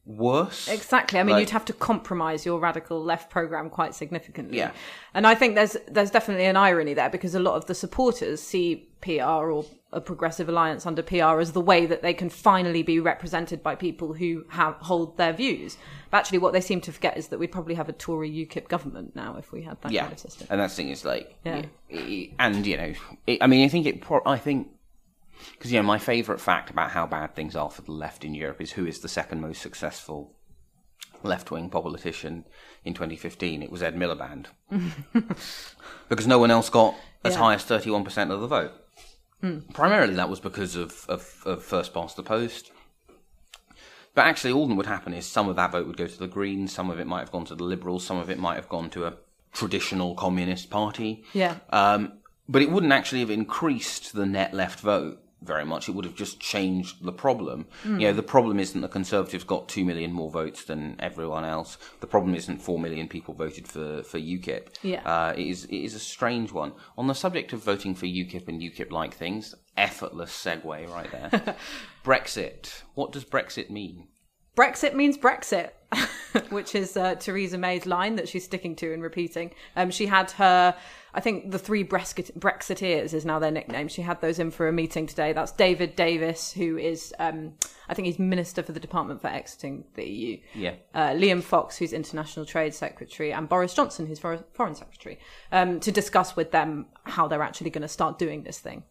worse. 0.05 0.67
Exactly. 0.67 1.20
I 1.20 1.24
mean, 1.24 1.34
Like- 1.34 1.41
you'd 1.41 1.50
have 1.51 1.65
to 1.65 1.74
compromise 1.74 2.46
your 2.46 2.60
radical 2.60 3.01
left 3.03 3.29
program 3.29 3.70
quite 3.70 3.93
significantly. 3.96 4.58
Yeah. 4.58 4.72
And 5.13 5.27
I 5.27 5.36
think 5.36 5.55
there's 5.55 5.77
there's 5.88 6.12
definitely 6.12 6.46
an 6.46 6.58
irony 6.58 6.93
there 6.93 7.10
because 7.10 7.36
a 7.36 7.39
lot 7.39 7.55
of 7.55 7.65
the 7.67 7.75
supporters 7.75 8.41
see 8.41 8.88
PR 9.01 9.24
or 9.51 9.65
a 9.93 10.00
progressive 10.00 10.48
alliance 10.48 10.86
under 10.86 11.01
PR 11.03 11.39
as 11.41 11.51
the 11.51 11.60
way 11.62 11.86
that 11.86 12.01
they 12.01 12.13
can 12.13 12.29
finally 12.29 12.81
be 12.81 13.00
represented 13.00 13.62
by 13.62 13.75
people 13.75 14.13
who 14.13 14.46
have 14.50 14.75
hold 14.75 15.17
their 15.17 15.34
views. 15.34 15.77
But 16.10 16.17
actually, 16.20 16.38
what 16.38 16.53
they 16.53 16.62
seem 16.62 16.79
to 16.81 16.91
forget 16.93 17.17
is 17.17 17.27
that 17.27 17.39
we'd 17.39 17.51
probably 17.51 17.75
have 17.75 17.89
a 17.89 17.93
Tory 17.93 18.29
UKIP 18.29 18.67
government 18.70 19.15
now 19.15 19.36
if 19.38 19.51
we 19.51 19.63
had 19.63 19.81
that 19.81 19.91
yeah, 19.91 20.01
kind 20.03 20.13
of 20.13 20.20
system. 20.20 20.48
and 20.50 20.62
that's 20.62 20.75
the 20.75 20.84
thing 20.84 20.91
is 20.91 21.03
like, 21.03 21.36
Yeah. 21.43 21.63
and 22.39 22.65
you 22.65 22.77
know, 22.77 22.93
it, 23.27 23.39
I 23.41 23.48
mean, 23.48 23.65
I 23.65 23.67
think 23.67 23.86
it. 23.86 24.01
Pro- 24.01 24.22
I 24.25 24.38
think 24.38 24.70
because 25.53 25.71
you 25.71 25.79
know, 25.79 25.88
my 25.88 25.98
favourite 25.98 26.41
fact 26.41 26.69
about 26.69 26.91
how 26.91 27.05
bad 27.05 27.36
things 27.36 27.55
are 27.55 27.69
for 27.69 27.81
the 27.81 27.91
left 27.91 28.24
in 28.24 28.33
Europe 28.36 28.62
is 28.62 28.71
who 28.74 28.86
is 28.86 29.00
the 29.00 29.07
second 29.10 29.41
most 29.41 29.62
successful 29.62 30.36
left-wing 31.24 31.69
politician 31.69 32.45
in 32.83 32.93
2015. 32.93 33.62
It 33.62 33.71
was 33.71 33.83
Ed 33.83 33.95
Miliband, 33.95 34.48
because 36.10 36.27
no 36.27 36.39
one 36.39 36.51
else 36.51 36.69
got 36.69 36.95
as 37.24 37.33
Yeah. 37.33 37.39
high 37.39 37.53
as 37.55 37.63
31% 37.63 38.31
of 38.31 38.41
the 38.41 38.48
vote. 38.48 38.71
Primarily, 39.74 40.13
that 40.15 40.29
was 40.29 40.39
because 40.39 40.75
of, 40.75 41.05
of, 41.10 41.41
of 41.45 41.63
first 41.63 41.93
past 41.95 42.15
the 42.15 42.21
post. 42.24 42.71
But 44.13 44.25
actually, 44.25 44.53
all 44.53 44.67
that 44.67 44.75
would 44.75 44.86
happen 44.86 45.13
is 45.13 45.25
some 45.25 45.48
of 45.50 45.55
that 45.55 45.71
vote 45.71 45.88
would 45.88 45.98
go 45.98 46.05
to 46.05 46.17
the 46.19 46.27
Greens, 46.27 46.71
some 46.74 46.89
of 46.91 47.00
it 47.00 47.07
might 47.07 47.21
have 47.21 47.31
gone 47.31 47.45
to 47.45 47.55
the 47.55 47.63
Liberals, 47.63 48.05
some 48.05 48.17
of 48.17 48.29
it 48.29 48.38
might 48.38 48.55
have 48.55 48.69
gone 48.69 48.89
to 48.91 49.05
a 49.05 49.13
traditional 49.51 50.13
communist 50.15 50.69
party. 50.69 51.24
Yeah. 51.33 51.55
Um, 51.71 52.19
but 52.48 52.62
it 52.62 52.69
wouldn't 52.69 52.91
actually 52.91 53.21
have 53.21 53.31
increased 53.31 54.13
the 54.13 54.25
net 54.25 54.53
left 54.53 54.79
vote 54.81 55.20
very 55.41 55.65
much. 55.65 55.89
It 55.89 55.93
would 55.93 56.05
have 56.05 56.15
just 56.15 56.39
changed 56.39 57.03
the 57.03 57.12
problem. 57.12 57.65
You 57.83 58.07
know, 58.07 58.13
the 58.13 58.24
problem 58.24 58.60
isn't 58.60 58.79
the 58.79 58.88
Conservatives 58.88 59.43
got 59.43 59.67
two 59.67 59.83
million 59.83 60.13
more 60.13 60.29
votes 60.29 60.65
than 60.65 60.95
everyone 61.00 61.45
else. 61.45 61.77
The 62.00 62.07
problem 62.07 62.36
isn't 62.36 62.62
four 62.62 62.77
million 62.79 63.07
people 63.07 63.33
voted 63.33 63.67
for, 63.67 64.03
for 64.03 64.19
UKIP. 64.19 64.67
Yeah. 64.83 65.01
Uh, 65.03 65.33
it, 65.36 65.48
is, 65.48 65.65
it 65.65 65.77
is 65.77 65.95
a 65.95 66.00
strange 66.00 66.51
one. 66.51 66.74
On 66.98 67.07
the 67.07 67.15
subject 67.15 67.53
of 67.53 67.60
voting 67.63 67.95
for 67.95 68.05
UKIP 68.05 68.48
and 68.48 68.62
UKIP 68.62 68.91
like 68.91 69.13
things, 69.15 69.55
effortless 69.77 70.31
segue 70.31 70.89
right 70.89 71.12
there. 71.12 71.55
Brexit. 72.03 72.83
What 72.93 73.12
does 73.12 73.25
Brexit 73.25 73.69
mean? 73.69 74.07
Brexit 74.55 74.93
means 74.93 75.17
Brexit, 75.17 75.71
which 76.50 76.75
is 76.75 76.98
uh, 76.98 77.15
Theresa 77.15 77.57
May's 77.57 77.86
line 77.86 78.15
that 78.17 78.27
she's 78.27 78.43
sticking 78.43 78.75
to 78.77 78.93
and 78.93 79.01
repeating. 79.01 79.51
Um, 79.75 79.89
she 79.91 80.07
had 80.07 80.31
her, 80.31 80.75
I 81.13 81.20
think 81.20 81.51
the 81.51 81.60
three 81.60 81.84
Brexit- 81.84 82.38
Brexiteers 82.39 83.13
is 83.13 83.25
now 83.25 83.38
their 83.39 83.51
nickname. 83.51 83.88
She 83.89 84.01
had 84.01 84.22
those 84.22 84.39
in 84.39 84.50
for 84.50 84.68
a 84.68 84.72
meeting 84.72 85.08
today. 85.08 85.34
That's 85.34 85.51
David 85.51 85.96
Davis, 85.96 86.53
who 86.53 86.77
is, 86.77 87.13
um, 87.20 87.53
I 87.89 87.94
think 87.94 88.06
he's 88.06 88.18
Minister 88.18 88.63
for 88.63 88.72
the 88.72 88.80
Department 88.80 89.22
for 89.22 89.27
Exiting 89.27 89.84
the 89.96 90.06
EU. 90.10 90.38
Yeah. 90.56 90.75
Uh, 90.94 91.10
Liam 91.10 91.44
Fox, 91.44 91.77
who's 91.77 91.91
International 91.91 92.46
Trade 92.46 92.74
Secretary, 92.74 93.34
and 93.34 93.50
Boris 93.50 93.74
Johnson, 93.74 94.06
who's 94.06 94.20
For- 94.20 94.46
Foreign 94.53 94.75
Secretary, 94.75 95.20
um, 95.51 95.80
to 95.82 95.91
discuss 95.91 96.36
with 96.36 96.51
them 96.51 96.86
how 97.03 97.27
they're 97.27 97.44
actually 97.44 97.72
going 97.72 97.82
to 97.82 97.88
start 97.89 98.18
doing 98.18 98.44
this 98.44 98.60
thing. 98.60 98.84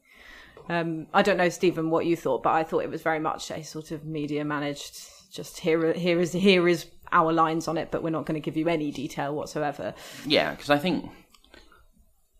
Um, 0.68 1.06
I 1.14 1.22
don't 1.22 1.36
know, 1.38 1.48
Stephen, 1.48 1.90
what 1.90 2.06
you 2.06 2.16
thought, 2.16 2.42
but 2.42 2.50
I 2.50 2.62
thought 2.64 2.84
it 2.84 2.90
was 2.90 3.02
very 3.02 3.18
much 3.18 3.50
a 3.50 3.62
sort 3.64 3.90
of 3.90 4.04
media 4.04 4.44
managed. 4.44 4.98
Just 5.32 5.60
here, 5.60 5.92
here 5.94 6.20
is 6.20 6.32
here 6.32 6.68
is 6.68 6.86
our 7.12 7.32
lines 7.32 7.66
on 7.66 7.76
it, 7.78 7.90
but 7.90 8.02
we're 8.02 8.10
not 8.10 8.26
going 8.26 8.40
to 8.40 8.44
give 8.44 8.56
you 8.56 8.68
any 8.68 8.90
detail 8.90 9.34
whatsoever. 9.34 9.94
Yeah, 10.26 10.50
because 10.50 10.70
I 10.70 10.78
think 10.78 11.10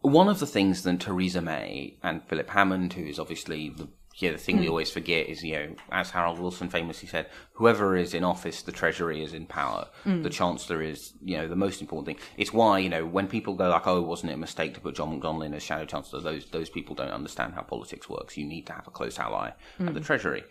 one 0.01 0.29
of 0.29 0.41
the 0.41 0.47
things 0.47 0.83
that 0.83 1.01
Theresa 1.01 1.41
May 1.41 1.97
and 2.03 2.23
Philip 2.25 2.51
Hammond, 2.51 2.95
who 2.95 3.05
is 3.05 3.19
obviously 3.19 3.69
the 3.71 3.89
yeah, 4.17 4.33
the 4.33 4.39
thing 4.39 4.59
we 4.59 4.65
hmm. 4.65 4.71
always 4.71 4.91
forget 4.91 5.29
is, 5.29 5.43
you 5.43 5.55
know, 5.55 5.75
as 5.93 6.11
Harold 6.11 6.39
Wilson 6.39 6.69
famously 6.69 7.09
said, 7.09 7.27
whoever 7.53 7.97
is 7.97 8.13
in 8.13 8.25
office, 8.25 8.61
the 8.63 8.73
Treasury 8.73 9.23
is 9.23 9.33
in 9.33 9.47
power. 9.47 9.89
Hmm. 10.05 10.23
The 10.23 10.31
Chancellor 10.31 10.83
is, 10.83 11.15
you 11.23 11.39
know, 11.39 11.49
the 11.49 11.57
most 11.57 11.81
important 11.81 12.07
thing. 12.07 12.27
It's 12.37 12.53
why, 12.53 12.81
you 12.81 12.89
know, 12.89 13.07
when 13.07 13.29
people 13.29 13.55
go 13.55 13.71
like, 13.71 13.87
oh, 13.87 14.03
wasn't 14.03 14.33
it 14.33 14.35
a 14.35 14.39
mistake 14.39 14.75
to 14.75 14.81
put 14.81 14.97
John 14.97 15.19
McDonnell 15.19 15.47
in 15.47 15.55
as 15.55 15.63
Shadow 15.63 15.87
Chancellor, 15.87 16.21
those, 16.21 16.45
those 16.47 16.69
people 16.69 16.95
don't 16.95 17.11
understand 17.11 17.55
how 17.55 17.63
politics 17.63 18.09
works. 18.09 18.37
You 18.37 18.47
need 18.47 18.67
to 18.67 18.73
have 18.73 18.87
a 18.87 18.91
close 18.91 19.19
ally 19.19 19.53
at 19.79 19.87
the 19.87 19.93
hmm. 19.93 20.01
Treasury. 20.01 20.45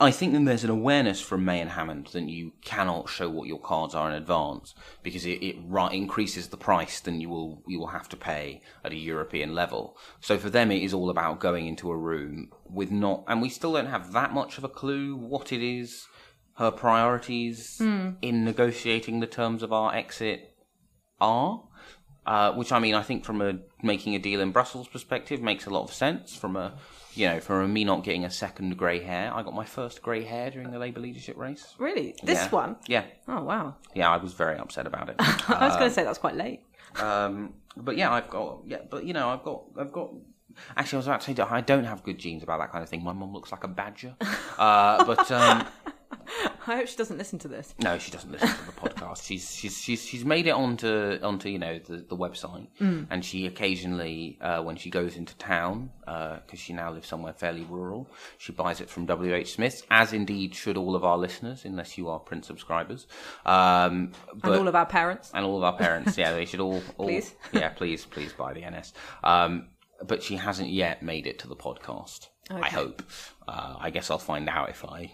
I 0.00 0.10
think 0.10 0.32
that 0.32 0.44
there's 0.44 0.64
an 0.64 0.70
awareness 0.70 1.20
from 1.20 1.44
May 1.44 1.60
and 1.60 1.70
Hammond 1.70 2.08
that 2.08 2.28
you 2.28 2.52
cannot 2.62 3.08
show 3.08 3.30
what 3.30 3.46
your 3.46 3.60
cards 3.60 3.94
are 3.94 4.08
in 4.10 4.16
advance 4.16 4.74
because 5.04 5.24
it, 5.24 5.40
it 5.40 5.56
ri- 5.64 5.94
increases 5.96 6.48
the 6.48 6.56
price 6.56 6.98
than 6.98 7.20
you 7.20 7.28
will 7.28 7.62
you 7.68 7.78
will 7.78 7.86
have 7.88 8.08
to 8.08 8.16
pay 8.16 8.60
at 8.82 8.92
a 8.92 8.96
European 8.96 9.54
level. 9.54 9.96
So 10.20 10.36
for 10.36 10.50
them, 10.50 10.72
it 10.72 10.82
is 10.82 10.92
all 10.92 11.10
about 11.10 11.38
going 11.38 11.68
into 11.68 11.92
a 11.92 11.96
room 11.96 12.50
with 12.68 12.90
not, 12.90 13.24
and 13.28 13.40
we 13.40 13.48
still 13.48 13.74
don't 13.74 13.86
have 13.86 14.12
that 14.12 14.34
much 14.34 14.58
of 14.58 14.64
a 14.64 14.68
clue 14.68 15.14
what 15.16 15.52
it 15.52 15.62
is 15.62 16.06
her 16.56 16.70
priorities 16.70 17.80
in 18.22 18.44
negotiating 18.44 19.20
the 19.20 19.26
terms 19.26 19.62
of 19.62 19.72
our 19.72 19.94
exit 19.94 20.54
are. 21.20 21.62
Uh, 22.26 22.52
which 22.54 22.72
I 22.72 22.78
mean, 22.78 22.94
I 22.94 23.02
think 23.02 23.22
from 23.24 23.42
a 23.42 23.58
making 23.82 24.14
a 24.14 24.18
deal 24.18 24.40
in 24.40 24.50
Brussels 24.50 24.88
perspective 24.88 25.42
makes 25.42 25.66
a 25.66 25.70
lot 25.70 25.82
of 25.84 25.92
sense. 25.92 26.34
From 26.34 26.56
a, 26.56 26.74
you 27.16 27.26
know, 27.28 27.40
for 27.40 27.66
me 27.66 27.84
not 27.84 28.04
getting 28.04 28.24
a 28.24 28.30
second 28.30 28.76
grey 28.76 29.02
hair, 29.02 29.32
I 29.34 29.42
got 29.42 29.54
my 29.54 29.64
first 29.64 30.02
grey 30.02 30.24
hair 30.24 30.50
during 30.50 30.70
the 30.70 30.78
Labour 30.78 31.00
leadership 31.00 31.36
race. 31.36 31.74
Really, 31.78 32.14
this 32.22 32.38
Yeah. 32.44 32.50
one? 32.50 32.76
Yeah, 32.86 33.04
Oh 33.28 33.42
wow! 33.42 33.76
yeah, 33.94 34.10
I 34.10 34.16
was 34.18 34.32
very 34.34 34.58
upset 34.58 34.86
about 34.86 35.08
it. 35.08 35.16
I 35.18 35.66
was 35.66 35.76
going 35.76 35.88
to 35.88 35.94
say 35.94 36.04
that's 36.04 36.18
quite 36.18 36.36
late. 36.36 36.60
um, 37.00 37.54
but 37.76 37.96
yeah, 37.96 38.12
I've 38.12 38.30
got 38.30 38.60
yeah, 38.66 38.78
but 38.90 39.04
you 39.04 39.12
know, 39.12 39.28
I've 39.30 39.42
got 39.42 39.62
I've 39.78 39.92
got. 39.92 40.10
Actually, 40.76 40.96
I 40.96 40.98
was 40.98 41.06
about 41.08 41.20
to 41.22 41.26
say 41.26 41.32
that 41.32 41.50
I 41.50 41.60
don't 41.60 41.82
have 41.82 42.04
good 42.04 42.16
genes 42.18 42.44
about 42.44 42.60
that 42.60 42.70
kind 42.70 42.84
of 42.84 42.88
thing. 42.88 43.02
My 43.02 43.12
mum 43.12 43.32
looks 43.32 43.50
like 43.50 43.64
a 43.64 43.68
badger, 43.68 44.14
uh, 44.58 45.04
but 45.04 45.28
um, 45.32 45.66
I 46.68 46.76
hope 46.76 46.88
she 46.88 46.96
doesn't 46.96 47.18
listen 47.18 47.38
to 47.40 47.48
this. 47.48 47.74
No, 47.82 47.98
she 47.98 48.10
doesn't 48.10 48.30
listen 48.30 48.48
to 48.48 48.66
the 48.66 48.72
podcast. 48.72 49.22
She's 49.26 49.54
she's 49.54 49.78
she's 49.80 50.04
she's 50.04 50.24
made 50.24 50.46
it 50.46 50.50
onto 50.52 51.18
onto 51.22 51.48
you 51.48 51.58
know 51.58 51.78
the, 51.78 51.98
the 51.98 52.16
website, 52.16 52.66
and 52.80 53.24
she 53.24 53.46
occasionally 53.46 54.38
uh, 54.40 54.62
when 54.62 54.76
she 54.76 54.90
goes 54.90 55.16
into 55.16 55.36
town 55.36 55.90
because 56.04 56.58
she 56.58 56.72
now 56.72 56.90
lives 56.92 57.06
somewhere 57.08 57.32
fairly 57.32 57.64
rural, 57.64 58.10
she 58.38 58.52
buys 58.52 58.80
it 58.80 58.88
from 58.90 59.06
W 59.06 59.34
H 59.34 59.54
Smith's, 59.54 59.82
as 59.90 60.12
indeed 60.12 60.54
should 60.54 60.76
all 60.76 60.94
of 60.96 61.04
our 61.04 61.16
listeners, 61.18 61.64
unless 61.64 61.96
you 61.98 62.08
are 62.08 62.18
print 62.18 62.44
subscribers. 62.44 63.06
Um, 63.46 64.12
but, 64.34 64.52
and 64.52 64.60
all 64.60 64.68
of 64.68 64.74
our 64.74 64.86
parents. 64.86 65.30
and 65.34 65.44
all 65.44 65.56
of 65.58 65.64
our 65.64 65.76
parents, 65.76 66.16
yeah, 66.18 66.32
they 66.32 66.44
should 66.44 66.60
all, 66.60 66.82
all 66.98 67.06
Please. 67.06 67.34
yeah, 67.52 67.68
please, 67.70 68.04
please 68.04 68.32
buy 68.32 68.52
the 68.52 68.60
NS. 68.68 68.92
Um, 69.22 69.68
but 70.06 70.22
she 70.22 70.36
hasn't 70.36 70.70
yet 70.70 71.02
made 71.02 71.26
it 71.26 71.38
to 71.40 71.48
the 71.48 71.56
podcast. 71.56 72.28
I 72.50 72.68
hope. 72.68 73.02
Uh, 73.48 73.76
I 73.78 73.90
guess 73.90 74.10
I'll 74.10 74.18
find 74.18 74.48
out 74.48 74.68
if 74.68 74.84
I 74.84 75.10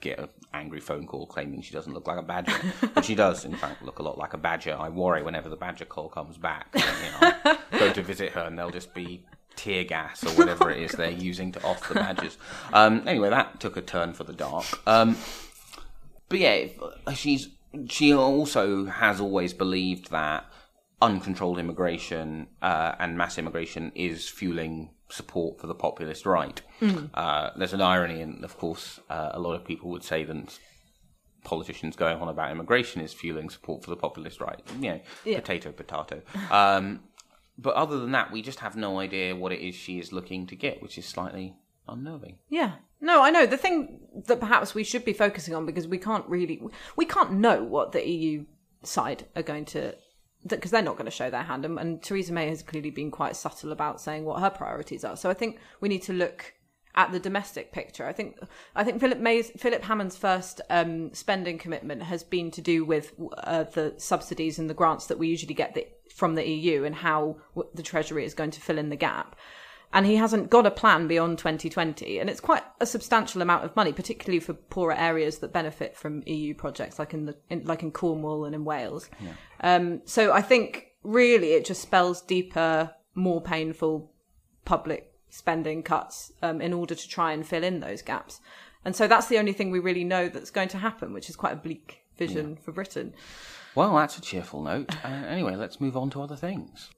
get 0.00 0.18
an 0.18 0.28
angry 0.52 0.80
phone 0.80 1.06
call 1.06 1.26
claiming 1.26 1.62
she 1.62 1.72
doesn't 1.72 1.92
look 1.92 2.06
like 2.06 2.18
a 2.18 2.22
badger. 2.22 2.52
but 2.94 3.04
she 3.04 3.14
does, 3.14 3.44
in 3.44 3.54
fact, 3.54 3.82
look 3.82 3.98
a 3.98 4.02
lot 4.02 4.18
like 4.18 4.34
a 4.34 4.38
badger. 4.38 4.76
I 4.78 4.88
worry 4.88 5.22
whenever 5.22 5.48
the 5.48 5.56
badger 5.56 5.84
call 5.84 6.08
comes 6.08 6.36
back. 6.36 6.68
You 6.74 7.20
know, 7.20 7.56
go 7.78 7.92
to 7.92 8.02
visit 8.02 8.32
her 8.32 8.42
and 8.42 8.58
they'll 8.58 8.70
just 8.70 8.94
be 8.94 9.24
tear 9.56 9.84
gas 9.84 10.22
or 10.24 10.30
whatever 10.30 10.70
it 10.70 10.82
is 10.82 10.92
they're 10.92 11.10
using 11.30 11.52
to 11.52 11.62
off 11.64 11.88
the 11.88 11.94
badgers. 11.94 12.38
Um, 12.72 13.06
anyway, 13.06 13.30
that 13.30 13.58
took 13.58 13.76
a 13.76 13.82
turn 13.82 14.12
for 14.12 14.24
the 14.24 14.32
dark. 14.32 14.66
Um, 14.86 15.16
but 16.28 16.38
yeah, 16.38 16.66
uh, 17.06 17.12
she's 17.12 17.48
she 17.88 18.14
also 18.14 18.86
has 18.86 19.20
always 19.20 19.52
believed 19.52 20.10
that 20.10 20.46
uncontrolled 21.02 21.58
immigration 21.58 22.46
uh, 22.62 22.94
and 22.98 23.16
mass 23.18 23.38
immigration 23.38 23.92
is 23.94 24.28
fueling 24.28 24.90
support 25.08 25.60
for 25.60 25.66
the 25.66 25.74
populist 25.74 26.26
right. 26.26 26.60
Uh, 27.14 27.50
there's 27.56 27.72
an 27.72 27.82
irony, 27.82 28.20
and 28.22 28.44
of 28.44 28.56
course, 28.58 29.00
uh, 29.10 29.30
a 29.32 29.38
lot 29.40 29.54
of 29.54 29.64
people 29.64 29.90
would 29.90 30.02
say 30.02 30.24
that 30.24 30.58
politicians 31.44 31.94
going 31.94 32.18
on 32.18 32.28
about 32.28 32.50
immigration 32.50 33.00
is 33.00 33.12
fueling 33.12 33.48
support 33.50 33.84
for 33.84 33.90
the 33.90 33.96
populist 33.96 34.40
right. 34.40 34.60
You 34.80 34.90
know, 34.90 35.00
potato, 35.36 35.72
potato. 35.72 36.22
Um, 36.50 37.00
but 37.58 37.74
other 37.74 37.98
than 37.98 38.12
that, 38.12 38.32
we 38.32 38.42
just 38.42 38.60
have 38.60 38.76
no 38.76 38.98
idea 38.98 39.34
what 39.34 39.52
it 39.52 39.60
is 39.60 39.74
she 39.74 39.98
is 39.98 40.12
looking 40.12 40.46
to 40.48 40.56
get, 40.56 40.82
which 40.82 40.98
is 40.98 41.06
slightly 41.06 41.54
unnerving. 41.88 42.38
Yeah. 42.48 42.72
No, 43.00 43.22
I 43.22 43.30
know. 43.30 43.46
The 43.46 43.56
thing 43.56 44.00
that 44.26 44.40
perhaps 44.40 44.74
we 44.74 44.82
should 44.82 45.04
be 45.04 45.12
focusing 45.12 45.54
on 45.54 45.66
because 45.66 45.86
we 45.86 45.98
can't 45.98 46.26
really 46.26 46.60
we 46.96 47.04
can't 47.04 47.32
know 47.32 47.62
what 47.62 47.92
the 47.92 48.06
EU 48.06 48.44
side 48.82 49.26
are 49.36 49.42
going 49.42 49.64
to 49.66 49.94
because 50.48 50.70
they're 50.70 50.82
not 50.82 50.96
going 50.96 51.06
to 51.06 51.10
show 51.10 51.30
their 51.30 51.42
hand 51.42 51.64
and, 51.64 51.78
and 51.78 52.02
Theresa 52.02 52.32
May 52.32 52.48
has 52.48 52.62
clearly 52.62 52.90
been 52.90 53.10
quite 53.10 53.36
subtle 53.36 53.72
about 53.72 54.00
saying 54.00 54.24
what 54.24 54.40
her 54.40 54.50
priorities 54.50 55.04
are. 55.04 55.16
So 55.16 55.30
I 55.30 55.34
think 55.34 55.58
we 55.80 55.88
need 55.88 56.02
to 56.02 56.12
look 56.12 56.54
at 56.96 57.12
the 57.12 57.20
domestic 57.20 57.72
picture. 57.72 58.06
I 58.06 58.12
think 58.12 58.38
I 58.74 58.82
think 58.82 59.00
Philip 59.00 59.18
May's 59.18 59.50
Philip 59.50 59.84
Hammond's 59.84 60.16
first 60.16 60.60
um, 60.70 61.12
spending 61.12 61.58
commitment 61.58 62.02
has 62.02 62.24
been 62.24 62.50
to 62.52 62.62
do 62.62 62.84
with 62.84 63.12
uh, 63.38 63.64
the 63.64 63.94
subsidies 63.98 64.58
and 64.58 64.70
the 64.70 64.74
grants 64.74 65.06
that 65.06 65.18
we 65.18 65.28
usually 65.28 65.54
get 65.54 65.74
the, 65.74 65.86
from 66.14 66.34
the 66.34 66.48
EU 66.48 66.84
and 66.84 66.94
how 66.94 67.36
the 67.74 67.82
Treasury 67.82 68.24
is 68.24 68.34
going 68.34 68.50
to 68.52 68.60
fill 68.60 68.78
in 68.78 68.88
the 68.88 68.96
gap 68.96 69.36
and 69.92 70.06
he 70.06 70.16
hasn't 70.16 70.50
got 70.50 70.66
a 70.66 70.70
plan 70.70 71.06
beyond 71.06 71.38
2020 71.38 72.18
and 72.18 72.28
it's 72.28 72.40
quite 72.40 72.62
a 72.80 72.86
substantial 72.86 73.42
amount 73.42 73.64
of 73.64 73.74
money 73.76 73.92
particularly 73.92 74.40
for 74.40 74.52
poorer 74.54 74.94
areas 74.94 75.38
that 75.38 75.52
benefit 75.52 75.96
from 75.96 76.22
eu 76.26 76.54
projects 76.54 76.98
like 76.98 77.14
in 77.14 77.26
the 77.26 77.36
in, 77.50 77.64
like 77.64 77.82
in 77.82 77.90
cornwall 77.90 78.44
and 78.44 78.54
in 78.54 78.64
wales. 78.64 79.08
Yeah. 79.20 79.32
um, 79.60 80.02
so 80.04 80.32
i 80.32 80.42
think 80.42 80.88
really 81.02 81.52
it 81.52 81.64
just 81.64 81.80
spells 81.80 82.20
deeper 82.20 82.90
more 83.14 83.40
painful 83.40 84.12
public 84.64 85.12
spending 85.30 85.82
cuts 85.82 86.32
um, 86.42 86.60
in 86.60 86.72
order 86.72 86.94
to 86.94 87.08
try 87.08 87.32
and 87.32 87.46
fill 87.46 87.64
in 87.64 87.80
those 87.80 88.02
gaps. 88.02 88.40
And 88.84 88.94
so 88.94 89.06
that's 89.08 89.26
the 89.26 89.38
only 89.38 89.52
thing 89.52 89.70
we 89.70 89.80
really 89.80 90.04
know 90.04 90.28
that's 90.28 90.50
going 90.50 90.68
to 90.68 90.78
happen 90.78 91.12
which 91.12 91.28
is 91.28 91.36
quite 91.36 91.52
a 91.52 91.56
bleak 91.56 92.02
vision 92.16 92.50
yeah. 92.50 92.62
for 92.62 92.72
britain. 92.72 93.14
Well 93.74 93.94
that's 93.96 94.16
a 94.16 94.20
cheerful 94.20 94.62
note. 94.62 94.94
Uh, 95.04 95.08
anyway 95.08 95.56
let's 95.56 95.80
move 95.80 95.96
on 95.96 96.10
to 96.10 96.22
other 96.22 96.36
things 96.36 96.90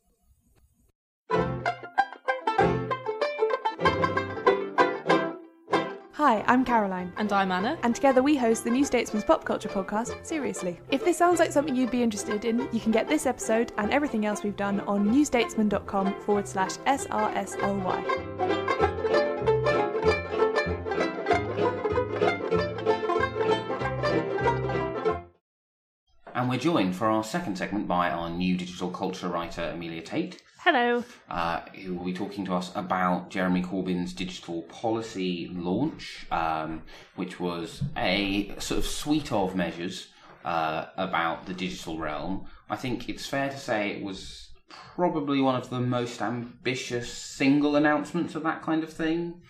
Hi, 6.29 6.45
I'm 6.47 6.63
Caroline. 6.63 7.11
And 7.17 7.33
I'm 7.33 7.51
Anna. 7.51 7.79
And 7.83 7.95
together 7.95 8.23
we 8.23 8.37
host 8.37 8.63
the 8.63 8.69
New 8.69 8.85
Statesman's 8.85 9.25
pop 9.25 9.47
culture 9.47 9.71
podcast, 9.71 10.27
Seriously. 10.27 10.79
If 10.91 11.03
this 11.03 11.17
sounds 11.17 11.39
like 11.41 11.53
something 11.53 11.75
you'd 11.75 11.91
be 11.91 12.03
interested 12.03 12.45
in, 12.45 12.69
you 12.71 12.81
can 12.81 12.93
get 12.93 13.09
this 13.09 13.25
episode 13.25 13.73
and 13.79 13.91
everything 13.91 14.27
else 14.27 14.43
we've 14.43 14.55
done 14.55 14.81
on 14.81 15.09
newstatesman.com 15.09 16.21
forward 16.21 16.47
slash 16.47 16.73
SRSLY. 16.87 18.68
And 26.39 26.49
we're 26.49 26.57
joined 26.57 26.95
for 26.95 27.09
our 27.09 27.25
second 27.25 27.59
segment 27.59 27.89
by 27.89 28.11
our 28.11 28.31
new 28.31 28.57
digital 28.57 28.91
culture 28.93 29.27
writer, 29.27 29.73
Amelia 29.75 30.03
Tait. 30.03 30.41
Hello. 30.61 31.03
Uh, 31.29 31.63
who 31.83 31.97
will 31.97 32.05
be 32.05 32.13
talking 32.13 32.45
to 32.45 32.55
us 32.55 32.71
about 32.77 33.29
Jeremy 33.29 33.61
Corbyn's 33.61 34.13
digital 34.13 34.63
policy 34.63 35.51
launch, 35.53 36.29
um, 36.31 36.83
which 37.17 37.41
was 37.41 37.83
a 37.97 38.55
sort 38.61 38.79
of 38.79 38.87
suite 38.87 39.33
of 39.33 39.57
measures 39.57 40.11
uh, 40.45 40.87
about 40.97 41.47
the 41.47 41.55
digital 41.55 41.99
realm. 41.99 42.47
I 42.71 42.77
think 42.77 43.09
it's 43.09 43.27
fair 43.27 43.49
to 43.49 43.59
say 43.59 43.91
it 43.91 44.05
was 44.05 44.51
probably 44.69 45.41
one 45.41 45.57
of 45.57 45.71
the 45.71 45.81
most 45.81 46.23
ambitious 46.23 47.13
single 47.13 47.75
announcements 47.75 48.37
of 48.37 48.45
that 48.45 48.63
kind 48.63 48.85
of 48.85 48.93
thing. 48.93 49.43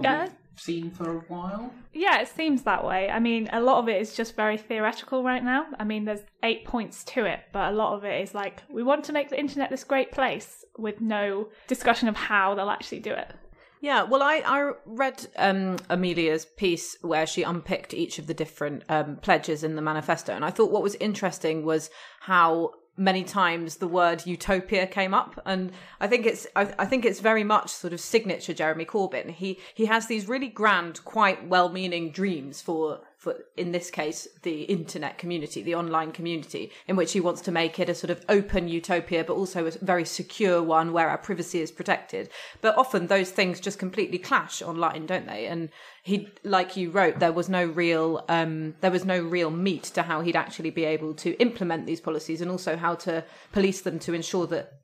Yeah 0.00 0.28
seen 0.56 0.90
for 0.90 1.18
a 1.18 1.20
while. 1.20 1.72
Yeah, 1.92 2.20
it 2.20 2.28
seems 2.28 2.62
that 2.62 2.84
way. 2.84 3.10
I 3.10 3.18
mean, 3.18 3.48
a 3.52 3.60
lot 3.60 3.78
of 3.78 3.88
it 3.88 4.00
is 4.00 4.14
just 4.14 4.36
very 4.36 4.56
theoretical 4.56 5.22
right 5.22 5.42
now. 5.42 5.66
I 5.78 5.84
mean, 5.84 6.04
there's 6.04 6.22
eight 6.42 6.64
points 6.64 7.04
to 7.04 7.24
it, 7.24 7.40
but 7.52 7.72
a 7.72 7.76
lot 7.76 7.94
of 7.94 8.04
it 8.04 8.20
is 8.20 8.34
like, 8.34 8.62
we 8.70 8.82
want 8.82 9.04
to 9.04 9.12
make 9.12 9.28
the 9.30 9.38
internet 9.38 9.70
this 9.70 9.84
great 9.84 10.12
place 10.12 10.64
with 10.78 11.00
no 11.00 11.48
discussion 11.66 12.08
of 12.08 12.16
how 12.16 12.54
they'll 12.54 12.70
actually 12.70 13.00
do 13.00 13.12
it. 13.12 13.34
Yeah, 13.80 14.04
well, 14.04 14.22
I, 14.22 14.42
I 14.46 14.72
read 14.86 15.26
um, 15.36 15.76
Amelia's 15.90 16.44
piece 16.44 16.96
where 17.02 17.26
she 17.26 17.42
unpicked 17.42 17.92
each 17.92 18.20
of 18.20 18.28
the 18.28 18.34
different 18.34 18.84
um, 18.88 19.16
pledges 19.16 19.64
in 19.64 19.74
the 19.74 19.82
manifesto. 19.82 20.32
And 20.32 20.44
I 20.44 20.50
thought 20.50 20.70
what 20.70 20.84
was 20.84 20.94
interesting 20.96 21.64
was 21.64 21.90
how 22.20 22.74
many 22.96 23.24
times 23.24 23.76
the 23.76 23.88
word 23.88 24.26
utopia 24.26 24.86
came 24.86 25.14
up 25.14 25.40
and 25.46 25.72
i 26.00 26.06
think 26.06 26.26
it's 26.26 26.46
I, 26.54 26.72
I, 26.78 26.84
think 26.84 27.06
it's 27.06 27.20
very 27.20 27.42
much 27.42 27.70
sort 27.70 27.94
of 27.94 28.00
signature 28.00 28.52
jeremy 28.52 28.84
corbyn. 28.84 29.30
He 29.30 29.58
he 29.74 29.86
has 29.86 30.06
these 30.06 30.28
really 30.28 30.48
grand 30.48 31.02
quite 31.04 31.48
well-meaning 31.48 32.10
dreams 32.10 32.60
for 32.60 33.00
for 33.22 33.36
in 33.56 33.70
this 33.70 33.88
case 33.88 34.26
the 34.42 34.62
internet 34.62 35.16
community 35.16 35.62
the 35.62 35.76
online 35.76 36.10
community 36.10 36.72
in 36.88 36.96
which 36.96 37.12
he 37.12 37.20
wants 37.20 37.40
to 37.40 37.52
make 37.52 37.78
it 37.78 37.88
a 37.88 37.94
sort 37.94 38.10
of 38.10 38.20
open 38.28 38.66
utopia 38.66 39.22
but 39.22 39.34
also 39.34 39.64
a 39.64 39.70
very 39.70 40.04
secure 40.04 40.60
one 40.60 40.92
where 40.92 41.08
our 41.08 41.18
privacy 41.18 41.60
is 41.60 41.70
protected. 41.70 42.28
But 42.60 42.76
often 42.76 43.06
those 43.06 43.30
things 43.30 43.60
just 43.60 43.78
completely 43.78 44.18
clash 44.18 44.60
online 44.60 45.06
don't 45.06 45.28
they? 45.28 45.46
And 45.46 45.68
he 46.02 46.30
like 46.42 46.76
you 46.76 46.90
wrote 46.90 47.20
there 47.20 47.30
was 47.32 47.48
no 47.48 47.64
real 47.64 48.24
um, 48.28 48.74
there 48.80 48.90
was 48.90 49.04
no 49.04 49.20
real 49.22 49.50
meat 49.50 49.84
to 49.94 50.02
how 50.02 50.22
he'd 50.22 50.34
actually 50.34 50.70
be 50.70 50.84
able 50.84 51.14
to 51.14 51.40
implement 51.40 51.86
these 51.86 52.00
policies 52.00 52.40
and 52.40 52.50
also 52.50 52.76
how 52.76 52.96
to 53.06 53.24
police 53.52 53.82
them 53.82 54.00
to 54.00 54.14
ensure 54.14 54.48
that 54.48 54.81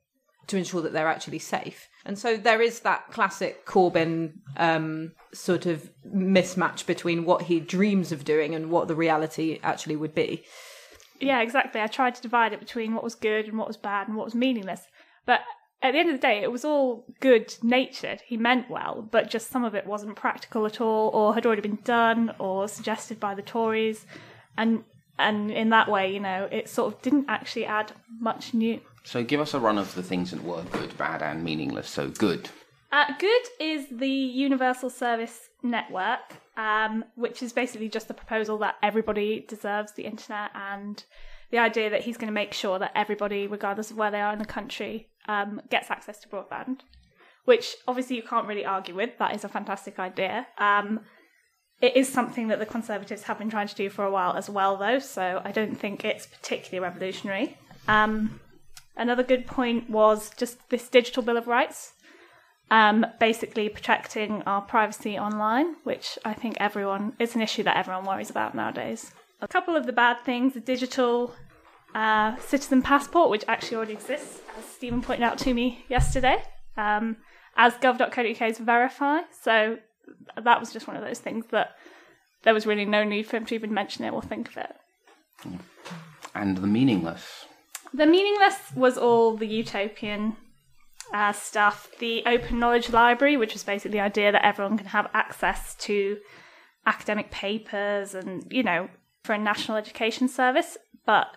to 0.49 0.57
ensure 0.57 0.81
that 0.81 0.93
they're 0.93 1.07
actually 1.07 1.39
safe. 1.39 1.89
And 2.05 2.17
so 2.17 2.37
there 2.37 2.61
is 2.61 2.81
that 2.81 3.11
classic 3.11 3.65
Corbyn 3.65 4.33
um, 4.57 5.13
sort 5.33 5.65
of 5.65 5.89
mismatch 6.07 6.85
between 6.85 7.25
what 7.25 7.43
he 7.43 7.59
dreams 7.59 8.11
of 8.11 8.25
doing 8.25 8.55
and 8.55 8.69
what 8.69 8.87
the 8.87 8.95
reality 8.95 9.59
actually 9.63 9.95
would 9.95 10.15
be. 10.15 10.43
Yeah, 11.19 11.41
exactly. 11.41 11.81
I 11.81 11.87
tried 11.87 12.15
to 12.15 12.21
divide 12.21 12.53
it 12.53 12.59
between 12.59 12.93
what 12.93 13.03
was 13.03 13.15
good 13.15 13.47
and 13.47 13.57
what 13.57 13.67
was 13.67 13.77
bad 13.77 14.07
and 14.07 14.15
what 14.15 14.25
was 14.25 14.35
meaningless. 14.35 14.87
But 15.25 15.41
at 15.81 15.91
the 15.91 15.99
end 15.99 16.09
of 16.09 16.15
the 16.15 16.27
day, 16.27 16.41
it 16.41 16.51
was 16.51 16.65
all 16.65 17.05
good 17.19 17.55
natured. 17.61 18.21
He 18.25 18.37
meant 18.37 18.69
well, 18.69 19.07
but 19.09 19.29
just 19.29 19.49
some 19.49 19.63
of 19.63 19.75
it 19.75 19.85
wasn't 19.85 20.15
practical 20.15 20.65
at 20.65 20.81
all, 20.81 21.09
or 21.13 21.33
had 21.33 21.45
already 21.45 21.61
been 21.61 21.79
done, 21.83 22.33
or 22.39 22.67
suggested 22.67 23.19
by 23.19 23.35
the 23.35 23.41
Tories. 23.41 24.05
And 24.57 24.83
and 25.17 25.51
in 25.51 25.69
that 25.69 25.89
way, 25.89 26.13
you 26.13 26.19
know, 26.19 26.47
it 26.51 26.69
sort 26.69 26.93
of 26.93 27.01
didn't 27.01 27.25
actually 27.27 27.65
add 27.65 27.91
much 28.19 28.53
new. 28.53 28.81
So 29.03 29.23
give 29.23 29.39
us 29.39 29.53
a 29.53 29.59
run 29.59 29.77
of 29.77 29.93
the 29.95 30.03
things 30.03 30.31
that 30.31 30.43
were 30.43 30.63
good, 30.71 30.97
bad, 30.97 31.21
and 31.21 31.43
meaningless. 31.43 31.89
So 31.89 32.09
good. 32.09 32.49
Uh, 32.91 33.05
good 33.19 33.41
is 33.59 33.85
the 33.91 34.07
Universal 34.07 34.89
Service 34.89 35.49
Network, 35.61 36.37
um, 36.57 37.05
which 37.15 37.43
is 37.43 37.53
basically 37.53 37.89
just 37.89 38.07
the 38.07 38.13
proposal 38.13 38.57
that 38.59 38.75
everybody 38.81 39.45
deserves 39.47 39.93
the 39.93 40.03
internet 40.03 40.51
and 40.55 41.03
the 41.51 41.59
idea 41.59 41.89
that 41.89 42.01
he's 42.01 42.17
going 42.17 42.27
to 42.27 42.33
make 42.33 42.53
sure 42.53 42.79
that 42.79 42.91
everybody, 42.95 43.47
regardless 43.47 43.91
of 43.91 43.97
where 43.97 44.11
they 44.11 44.21
are 44.21 44.33
in 44.33 44.39
the 44.39 44.45
country, 44.45 45.09
um, 45.27 45.61
gets 45.69 45.91
access 45.91 46.19
to 46.19 46.27
broadband, 46.27 46.79
which 47.45 47.75
obviously 47.87 48.15
you 48.15 48.23
can't 48.23 48.47
really 48.47 48.65
argue 48.65 48.95
with. 48.95 49.17
That 49.19 49.35
is 49.35 49.43
a 49.43 49.49
fantastic 49.49 49.99
idea. 49.99 50.47
Um, 50.57 51.01
it 51.81 51.95
is 51.95 52.09
something 52.09 52.47
that 52.49 52.59
the 52.59 52.65
Conservatives 52.65 53.23
have 53.23 53.37
been 53.37 53.49
trying 53.49 53.67
to 53.67 53.75
do 53.75 53.89
for 53.89 54.03
a 54.03 54.11
while 54.11 54.35
as 54.35 54.49
well, 54.49 54.77
though, 54.77 54.99
so 54.99 55.41
I 55.45 55.51
don't 55.51 55.75
think 55.75 56.03
it's 56.03 56.27
particularly 56.27 56.79
revolutionary. 56.83 57.57
Um, 57.87 58.39
another 58.99 59.23
good 59.23 59.47
point 59.47 59.89
was 59.89 60.31
just 60.37 60.69
this 60.69 60.87
digital 60.89 61.23
Bill 61.23 61.37
of 61.37 61.47
Rights, 61.47 61.93
um, 62.69 63.05
basically 63.19 63.69
protecting 63.69 64.43
our 64.43 64.61
privacy 64.61 65.17
online, 65.17 65.75
which 65.83 66.19
I 66.23 66.33
think 66.33 66.57
everyone, 66.59 67.13
it's 67.19 67.35
an 67.35 67.41
issue 67.41 67.63
that 67.63 67.77
everyone 67.77 68.05
worries 68.05 68.29
about 68.29 68.53
nowadays. 68.53 69.11
A 69.41 69.47
couple 69.47 69.75
of 69.75 69.85
the 69.85 69.93
bad 69.93 70.17
things 70.25 70.53
the 70.53 70.59
digital 70.59 71.33
uh, 71.95 72.35
citizen 72.37 72.81
passport, 72.81 73.29
which 73.29 73.45
actually 73.47 73.77
already 73.77 73.93
exists, 73.93 74.41
as 74.57 74.65
Stephen 74.65 75.01
pointed 75.01 75.23
out 75.23 75.37
to 75.39 75.53
me 75.53 75.85
yesterday, 75.87 76.43
um, 76.77 77.17
as 77.55 77.73
gov.co.uk's 77.75 78.59
verify. 78.59 79.21
So 79.41 79.77
that 80.35 80.59
was 80.59 80.71
just 80.71 80.87
one 80.87 80.97
of 80.97 81.03
those 81.03 81.19
things 81.19 81.45
that 81.51 81.71
there 82.43 82.53
was 82.53 82.65
really 82.65 82.85
no 82.85 83.03
need 83.03 83.27
for 83.27 83.37
him 83.37 83.45
to 83.45 83.55
even 83.55 83.73
mention 83.73 84.05
it 84.05 84.13
or 84.13 84.21
think 84.21 84.49
of 84.49 84.57
it. 84.57 84.75
And 86.35 86.57
the 86.57 86.67
meaningless. 86.67 87.45
The 87.93 88.05
meaningless 88.05 88.71
was 88.75 88.97
all 88.97 89.35
the 89.35 89.47
utopian 89.47 90.37
uh, 91.13 91.31
stuff. 91.31 91.89
The 91.99 92.23
open 92.25 92.59
knowledge 92.59 92.89
library, 92.89 93.37
which 93.37 93.53
was 93.53 93.63
basically 93.63 93.97
the 93.97 94.03
idea 94.03 94.31
that 94.31 94.45
everyone 94.45 94.77
can 94.77 94.87
have 94.87 95.09
access 95.13 95.75
to 95.75 96.17
academic 96.85 97.31
papers 97.31 98.13
and, 98.13 98.45
you 98.51 98.63
know, 98.63 98.89
for 99.23 99.33
a 99.33 99.37
national 99.37 99.77
education 99.77 100.27
service. 100.27 100.77
But 101.05 101.27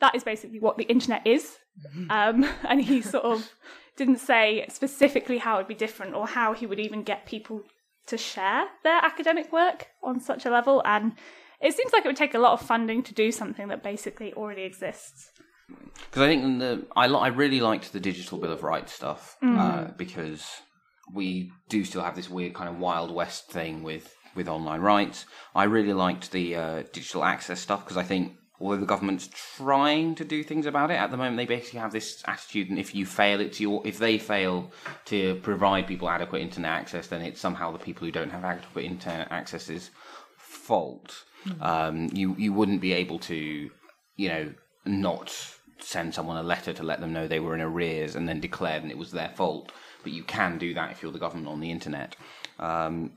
that 0.00 0.14
is 0.14 0.24
basically 0.24 0.60
what 0.60 0.76
the 0.76 0.84
internet 0.84 1.26
is. 1.26 1.56
Mm-hmm. 1.94 2.10
Um, 2.10 2.50
and 2.68 2.82
he 2.82 3.02
sort 3.02 3.24
of 3.24 3.50
didn't 3.96 4.18
say 4.18 4.66
specifically 4.68 5.38
how 5.38 5.54
it 5.54 5.58
would 5.58 5.68
be 5.68 5.74
different 5.74 6.14
or 6.14 6.26
how 6.26 6.52
he 6.52 6.66
would 6.66 6.80
even 6.80 7.02
get 7.02 7.26
people 7.26 7.62
to 8.06 8.16
share 8.16 8.66
their 8.84 8.98
academic 9.04 9.52
work 9.52 9.88
on 10.02 10.20
such 10.20 10.46
a 10.46 10.50
level. 10.50 10.82
And 10.84 11.12
it 11.60 11.74
seems 11.74 11.92
like 11.92 12.04
it 12.04 12.08
would 12.08 12.16
take 12.16 12.34
a 12.34 12.38
lot 12.38 12.52
of 12.52 12.66
funding 12.66 13.02
to 13.04 13.14
do 13.14 13.32
something 13.32 13.68
that 13.68 13.82
basically 13.82 14.32
already 14.34 14.62
exists. 14.62 15.30
Because 15.68 16.22
I 16.22 16.28
think 16.28 16.58
the 16.60 16.86
I, 16.96 17.06
I 17.06 17.28
really 17.28 17.60
liked 17.60 17.92
the 17.92 18.00
digital 18.00 18.38
bill 18.38 18.52
of 18.52 18.62
rights 18.62 18.92
stuff 18.92 19.36
mm. 19.42 19.58
uh, 19.58 19.92
because 19.96 20.44
we 21.12 21.50
do 21.68 21.84
still 21.84 22.02
have 22.02 22.16
this 22.16 22.30
weird 22.30 22.54
kind 22.54 22.68
of 22.68 22.78
wild 22.78 23.10
west 23.10 23.48
thing 23.50 23.82
with 23.82 24.14
with 24.34 24.48
online 24.48 24.80
rights. 24.80 25.26
I 25.54 25.64
really 25.64 25.92
liked 25.92 26.32
the 26.32 26.56
uh, 26.56 26.82
digital 26.92 27.24
access 27.24 27.60
stuff 27.60 27.84
because 27.84 27.96
I 27.96 28.02
think 28.02 28.36
although 28.60 28.76
the 28.76 28.86
government's 28.86 29.28
trying 29.56 30.14
to 30.14 30.24
do 30.24 30.42
things 30.42 30.66
about 30.66 30.90
it 30.90 30.94
at 30.94 31.10
the 31.10 31.16
moment, 31.16 31.36
they 31.36 31.46
basically 31.46 31.80
have 31.80 31.92
this 31.92 32.22
attitude, 32.26 32.70
and 32.70 32.78
if 32.78 32.94
you 32.94 33.04
fail, 33.04 33.40
it's 33.40 33.60
your 33.60 33.82
if 33.84 33.98
they 33.98 34.18
fail 34.18 34.70
to 35.06 35.36
provide 35.36 35.86
people 35.86 36.08
adequate 36.08 36.42
internet 36.42 36.72
access, 36.72 37.08
then 37.08 37.22
it's 37.22 37.40
somehow 37.40 37.72
the 37.72 37.78
people 37.78 38.06
who 38.06 38.12
don't 38.12 38.30
have 38.30 38.44
adequate 38.44 38.84
internet 38.84 39.30
access's 39.30 39.90
fault. 40.38 41.24
Mm-hmm. 41.46 41.62
Um, 41.62 42.08
you 42.12 42.34
you 42.38 42.52
wouldn't 42.52 42.80
be 42.80 42.92
able 42.92 43.18
to, 43.20 43.70
you 44.16 44.28
know, 44.28 44.52
not 44.84 45.55
send 45.78 46.14
someone 46.14 46.36
a 46.36 46.42
letter 46.42 46.72
to 46.72 46.82
let 46.82 47.00
them 47.00 47.12
know 47.12 47.26
they 47.26 47.40
were 47.40 47.54
in 47.54 47.60
arrears 47.60 48.14
and 48.16 48.28
then 48.28 48.40
declare 48.40 48.80
that 48.80 48.90
it 48.90 48.98
was 48.98 49.12
their 49.12 49.30
fault. 49.30 49.72
But 50.02 50.12
you 50.12 50.22
can 50.22 50.58
do 50.58 50.74
that 50.74 50.92
if 50.92 51.02
you're 51.02 51.12
the 51.12 51.18
government 51.18 51.48
on 51.48 51.60
the 51.60 51.70
internet. 51.70 52.16
Um, 52.58 53.12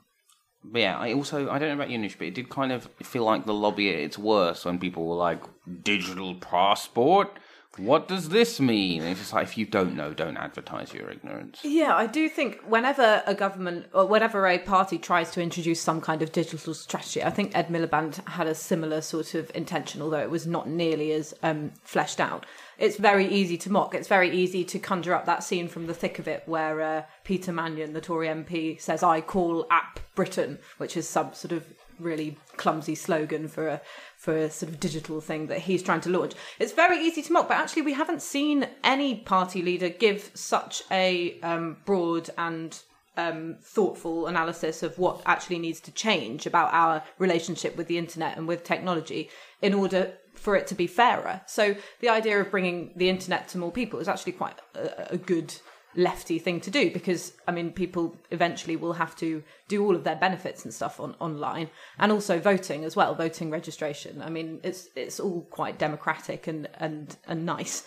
but 0.62 0.80
yeah, 0.80 0.98
I 0.98 1.12
also 1.14 1.48
I 1.48 1.58
don't 1.58 1.68
know 1.68 1.74
about 1.74 1.90
you, 1.90 1.98
Nish, 1.98 2.18
but 2.18 2.26
it 2.26 2.34
did 2.34 2.50
kind 2.50 2.72
of 2.72 2.88
feel 3.02 3.24
like 3.24 3.46
the 3.46 3.54
lobby 3.54 3.88
at 3.90 3.98
its 3.98 4.18
worst 4.18 4.64
when 4.64 4.78
people 4.78 5.06
were 5.06 5.16
like, 5.16 5.42
"Digital 5.82 6.34
passport, 6.34 7.38
what 7.76 8.08
does 8.08 8.28
this 8.30 8.60
mean?" 8.60 9.02
And 9.02 9.10
it's 9.10 9.20
just 9.20 9.32
like 9.32 9.44
if 9.44 9.58
you 9.58 9.66
don't 9.66 9.96
know, 9.96 10.12
don't 10.12 10.36
advertise 10.36 10.92
your 10.92 11.10
ignorance. 11.10 11.60
Yeah, 11.62 11.94
I 11.94 12.06
do 12.06 12.28
think 12.28 12.60
whenever 12.66 13.22
a 13.26 13.34
government 13.34 13.86
or 13.92 14.06
whenever 14.06 14.46
a 14.46 14.58
party 14.58 14.98
tries 14.98 15.30
to 15.32 15.42
introduce 15.42 15.80
some 15.80 16.00
kind 16.00 16.22
of 16.22 16.32
digital 16.32 16.74
strategy, 16.74 17.22
I 17.22 17.30
think 17.30 17.56
Ed 17.56 17.68
Miliband 17.68 18.26
had 18.28 18.46
a 18.46 18.54
similar 18.54 19.00
sort 19.00 19.34
of 19.34 19.50
intention, 19.54 20.02
although 20.02 20.20
it 20.20 20.30
was 20.30 20.46
not 20.46 20.68
nearly 20.68 21.12
as 21.12 21.34
um, 21.42 21.72
fleshed 21.82 22.20
out. 22.20 22.46
It's 22.78 22.96
very 22.96 23.28
easy 23.28 23.58
to 23.58 23.70
mock. 23.70 23.94
It's 23.94 24.08
very 24.08 24.30
easy 24.30 24.64
to 24.64 24.78
conjure 24.78 25.14
up 25.14 25.26
that 25.26 25.44
scene 25.44 25.68
from 25.68 25.86
the 25.86 25.92
thick 25.92 26.18
of 26.18 26.26
it 26.26 26.44
where 26.46 26.80
uh, 26.80 27.02
Peter 27.24 27.52
Mannion, 27.52 27.92
the 27.92 28.00
Tory 28.00 28.28
MP, 28.28 28.80
says, 28.80 29.02
I 29.02 29.20
call 29.20 29.66
App 29.70 30.00
Britain, 30.14 30.58
which 30.78 30.96
is 30.96 31.06
some 31.06 31.34
sort 31.34 31.52
of 31.52 31.66
really 32.00 32.36
clumsy 32.56 32.94
slogan 32.94 33.48
for 33.48 33.68
a 33.68 33.80
for 34.16 34.36
a 34.36 34.50
sort 34.50 34.72
of 34.72 34.80
digital 34.80 35.20
thing 35.20 35.46
that 35.46 35.60
he's 35.60 35.82
trying 35.82 36.00
to 36.02 36.10
launch. 36.10 36.34
It's 36.58 36.72
very 36.72 36.98
easy 36.98 37.22
to 37.22 37.32
mock, 37.32 37.48
but 37.48 37.56
actually 37.56 37.82
we 37.82 37.94
haven't 37.94 38.22
seen 38.22 38.68
any 38.84 39.14
party 39.16 39.62
leader 39.62 39.88
give 39.88 40.30
such 40.34 40.82
a 40.90 41.40
um, 41.40 41.78
broad 41.84 42.30
and 42.36 42.78
um, 43.16 43.56
thoughtful 43.62 44.26
analysis 44.26 44.82
of 44.82 44.98
what 44.98 45.22
actually 45.26 45.58
needs 45.58 45.80
to 45.80 45.92
change 45.92 46.46
about 46.46 46.72
our 46.72 47.02
relationship 47.18 47.76
with 47.76 47.86
the 47.86 47.98
internet 47.98 48.36
and 48.36 48.46
with 48.46 48.64
technology 48.64 49.30
in 49.62 49.74
order 49.74 50.12
for 50.34 50.56
it 50.56 50.66
to 50.68 50.74
be 50.74 50.86
fairer. 50.86 51.40
So 51.46 51.76
the 52.00 52.08
idea 52.08 52.40
of 52.40 52.50
bringing 52.50 52.92
the 52.96 53.08
internet 53.08 53.48
to 53.48 53.58
more 53.58 53.72
people 53.72 54.00
is 54.00 54.08
actually 54.08 54.32
quite 54.32 54.58
a, 54.74 55.14
a 55.14 55.16
good 55.18 55.54
lefty 55.96 56.38
thing 56.38 56.60
to 56.60 56.70
do 56.70 56.90
because 56.90 57.32
I 57.48 57.52
mean 57.52 57.72
people 57.72 58.16
eventually 58.30 58.76
will 58.76 58.92
have 58.94 59.16
to 59.16 59.42
do 59.68 59.84
all 59.84 59.96
of 59.96 60.04
their 60.04 60.16
benefits 60.16 60.64
and 60.64 60.72
stuff 60.72 61.00
on 61.00 61.16
online 61.18 61.68
and 61.98 62.12
also 62.12 62.38
voting 62.38 62.84
as 62.84 62.94
well 62.94 63.14
voting 63.14 63.50
registration. 63.50 64.22
I 64.22 64.30
mean 64.30 64.60
it's 64.62 64.88
it's 64.94 65.18
all 65.18 65.42
quite 65.50 65.78
democratic 65.78 66.46
and 66.46 66.68
and 66.74 67.16
and 67.26 67.44
nice. 67.44 67.84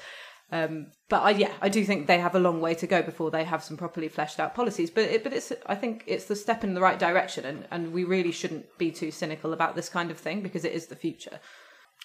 Um, 0.52 0.92
but 1.10 1.24
I, 1.24 1.32
yeah 1.32 1.52
I 1.62 1.70
do 1.70 1.84
think 1.86 2.08
they 2.08 2.20
have 2.20 2.36
a 2.36 2.40
long 2.40 2.62
way 2.62 2.76
to 2.76 2.86
go 2.86 3.02
before 3.02 3.32
they 3.32 3.44
have 3.44 3.64
some 3.64 3.78
properly 3.78 4.10
fleshed 4.10 4.40
out 4.40 4.54
policies. 4.54 4.90
But 4.90 5.06
it, 5.06 5.24
but 5.24 5.34
it's 5.34 5.54
I 5.66 5.76
think 5.76 6.04
it's 6.06 6.26
the 6.26 6.36
step 6.36 6.64
in 6.64 6.74
the 6.74 6.82
right 6.82 7.00
direction 7.00 7.46
and 7.46 7.66
and 7.72 7.94
we 7.94 8.04
really 8.04 8.32
shouldn't 8.32 8.78
be 8.78 8.92
too 8.92 9.12
cynical 9.12 9.54
about 9.54 9.76
this 9.76 9.90
kind 9.90 10.12
of 10.12 10.18
thing 10.18 10.42
because 10.42 10.66
it 10.66 10.74
is 10.74 10.88
the 10.88 10.96
future. 10.96 11.40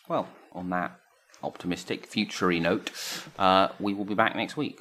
Well, 0.08 0.28
on 0.52 0.70
that 0.70 0.98
optimistic, 1.42 2.06
futury 2.06 2.61
note, 2.61 2.90
uh, 3.38 3.68
we 3.78 3.94
will 3.94 4.04
be 4.04 4.14
back 4.14 4.34
next 4.34 4.56
week. 4.56 4.80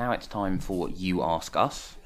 now 0.00 0.12
it's 0.12 0.26
time 0.26 0.58
for 0.58 0.88
You 0.88 1.22
Ask 1.22 1.54
Us, 1.56 1.96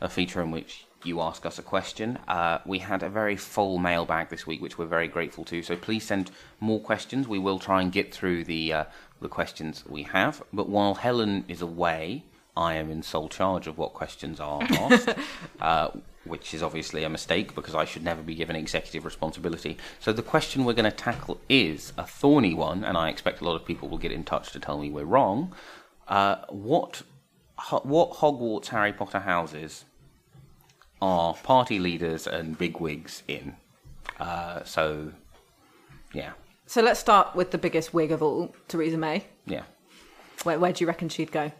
a 0.00 0.08
feature 0.08 0.42
in 0.42 0.50
which 0.50 0.86
you 1.04 1.20
ask 1.20 1.46
us 1.46 1.60
a 1.60 1.62
question. 1.62 2.18
Uh, 2.26 2.58
we 2.66 2.80
had 2.80 3.04
a 3.04 3.08
very 3.08 3.36
full 3.36 3.78
mailbag 3.78 4.30
this 4.30 4.48
week, 4.48 4.60
which 4.60 4.76
we're 4.76 4.84
very 4.84 5.06
grateful 5.06 5.44
to. 5.44 5.62
So 5.62 5.76
please 5.76 6.02
send 6.02 6.32
more 6.58 6.80
questions. 6.80 7.28
We 7.28 7.38
will 7.38 7.60
try 7.60 7.82
and 7.82 7.92
get 7.92 8.12
through 8.12 8.44
the 8.44 8.72
uh, 8.72 8.84
the 9.22 9.28
questions 9.28 9.84
we 9.88 10.02
have. 10.02 10.42
But 10.52 10.68
while 10.68 10.96
Helen 10.96 11.44
is 11.46 11.62
away, 11.62 12.24
I 12.56 12.74
am 12.74 12.90
in 12.90 13.00
sole 13.00 13.28
charge 13.28 13.68
of 13.68 13.78
what 13.78 13.94
questions 13.94 14.40
are 14.40 14.62
asked. 14.70 15.14
uh, 15.60 15.90
which 16.24 16.52
is 16.52 16.62
obviously 16.62 17.02
a 17.02 17.08
mistake 17.08 17.54
because 17.54 17.74
I 17.74 17.86
should 17.86 18.04
never 18.04 18.22
be 18.22 18.34
given 18.34 18.54
executive 18.54 19.06
responsibility. 19.06 19.78
So 20.00 20.12
the 20.12 20.22
question 20.22 20.64
we're 20.64 20.74
going 20.74 20.90
to 20.90 20.96
tackle 20.96 21.40
is 21.48 21.94
a 21.96 22.04
thorny 22.04 22.52
one, 22.52 22.84
and 22.84 22.98
I 22.98 23.08
expect 23.08 23.40
a 23.40 23.44
lot 23.44 23.56
of 23.56 23.64
people 23.64 23.88
will 23.88 23.98
get 23.98 24.12
in 24.12 24.24
touch 24.24 24.52
to 24.52 24.60
tell 24.60 24.78
me 24.78 24.90
we're 24.90 25.04
wrong. 25.04 25.54
Uh, 26.10 26.44
what 26.48 27.02
what 27.82 28.12
Hogwarts 28.14 28.68
Harry 28.68 28.92
Potter 28.92 29.20
houses 29.20 29.84
are 31.00 31.34
party 31.34 31.78
leaders 31.78 32.26
and 32.26 32.56
bigwigs 32.58 33.22
in? 33.28 33.56
Uh, 34.18 34.64
so, 34.64 35.12
yeah, 36.12 36.32
so 36.66 36.82
let's 36.82 37.00
start 37.00 37.34
with 37.34 37.50
the 37.50 37.58
biggest 37.58 37.94
wig 37.94 38.12
of 38.12 38.22
all 38.22 38.54
Theresa 38.68 38.96
May 38.98 39.24
yeah. 39.46 39.62
where, 40.42 40.58
where 40.58 40.72
do 40.72 40.82
you 40.84 40.88
reckon 40.88 41.08
she'd 41.08 41.32
go 41.32 41.52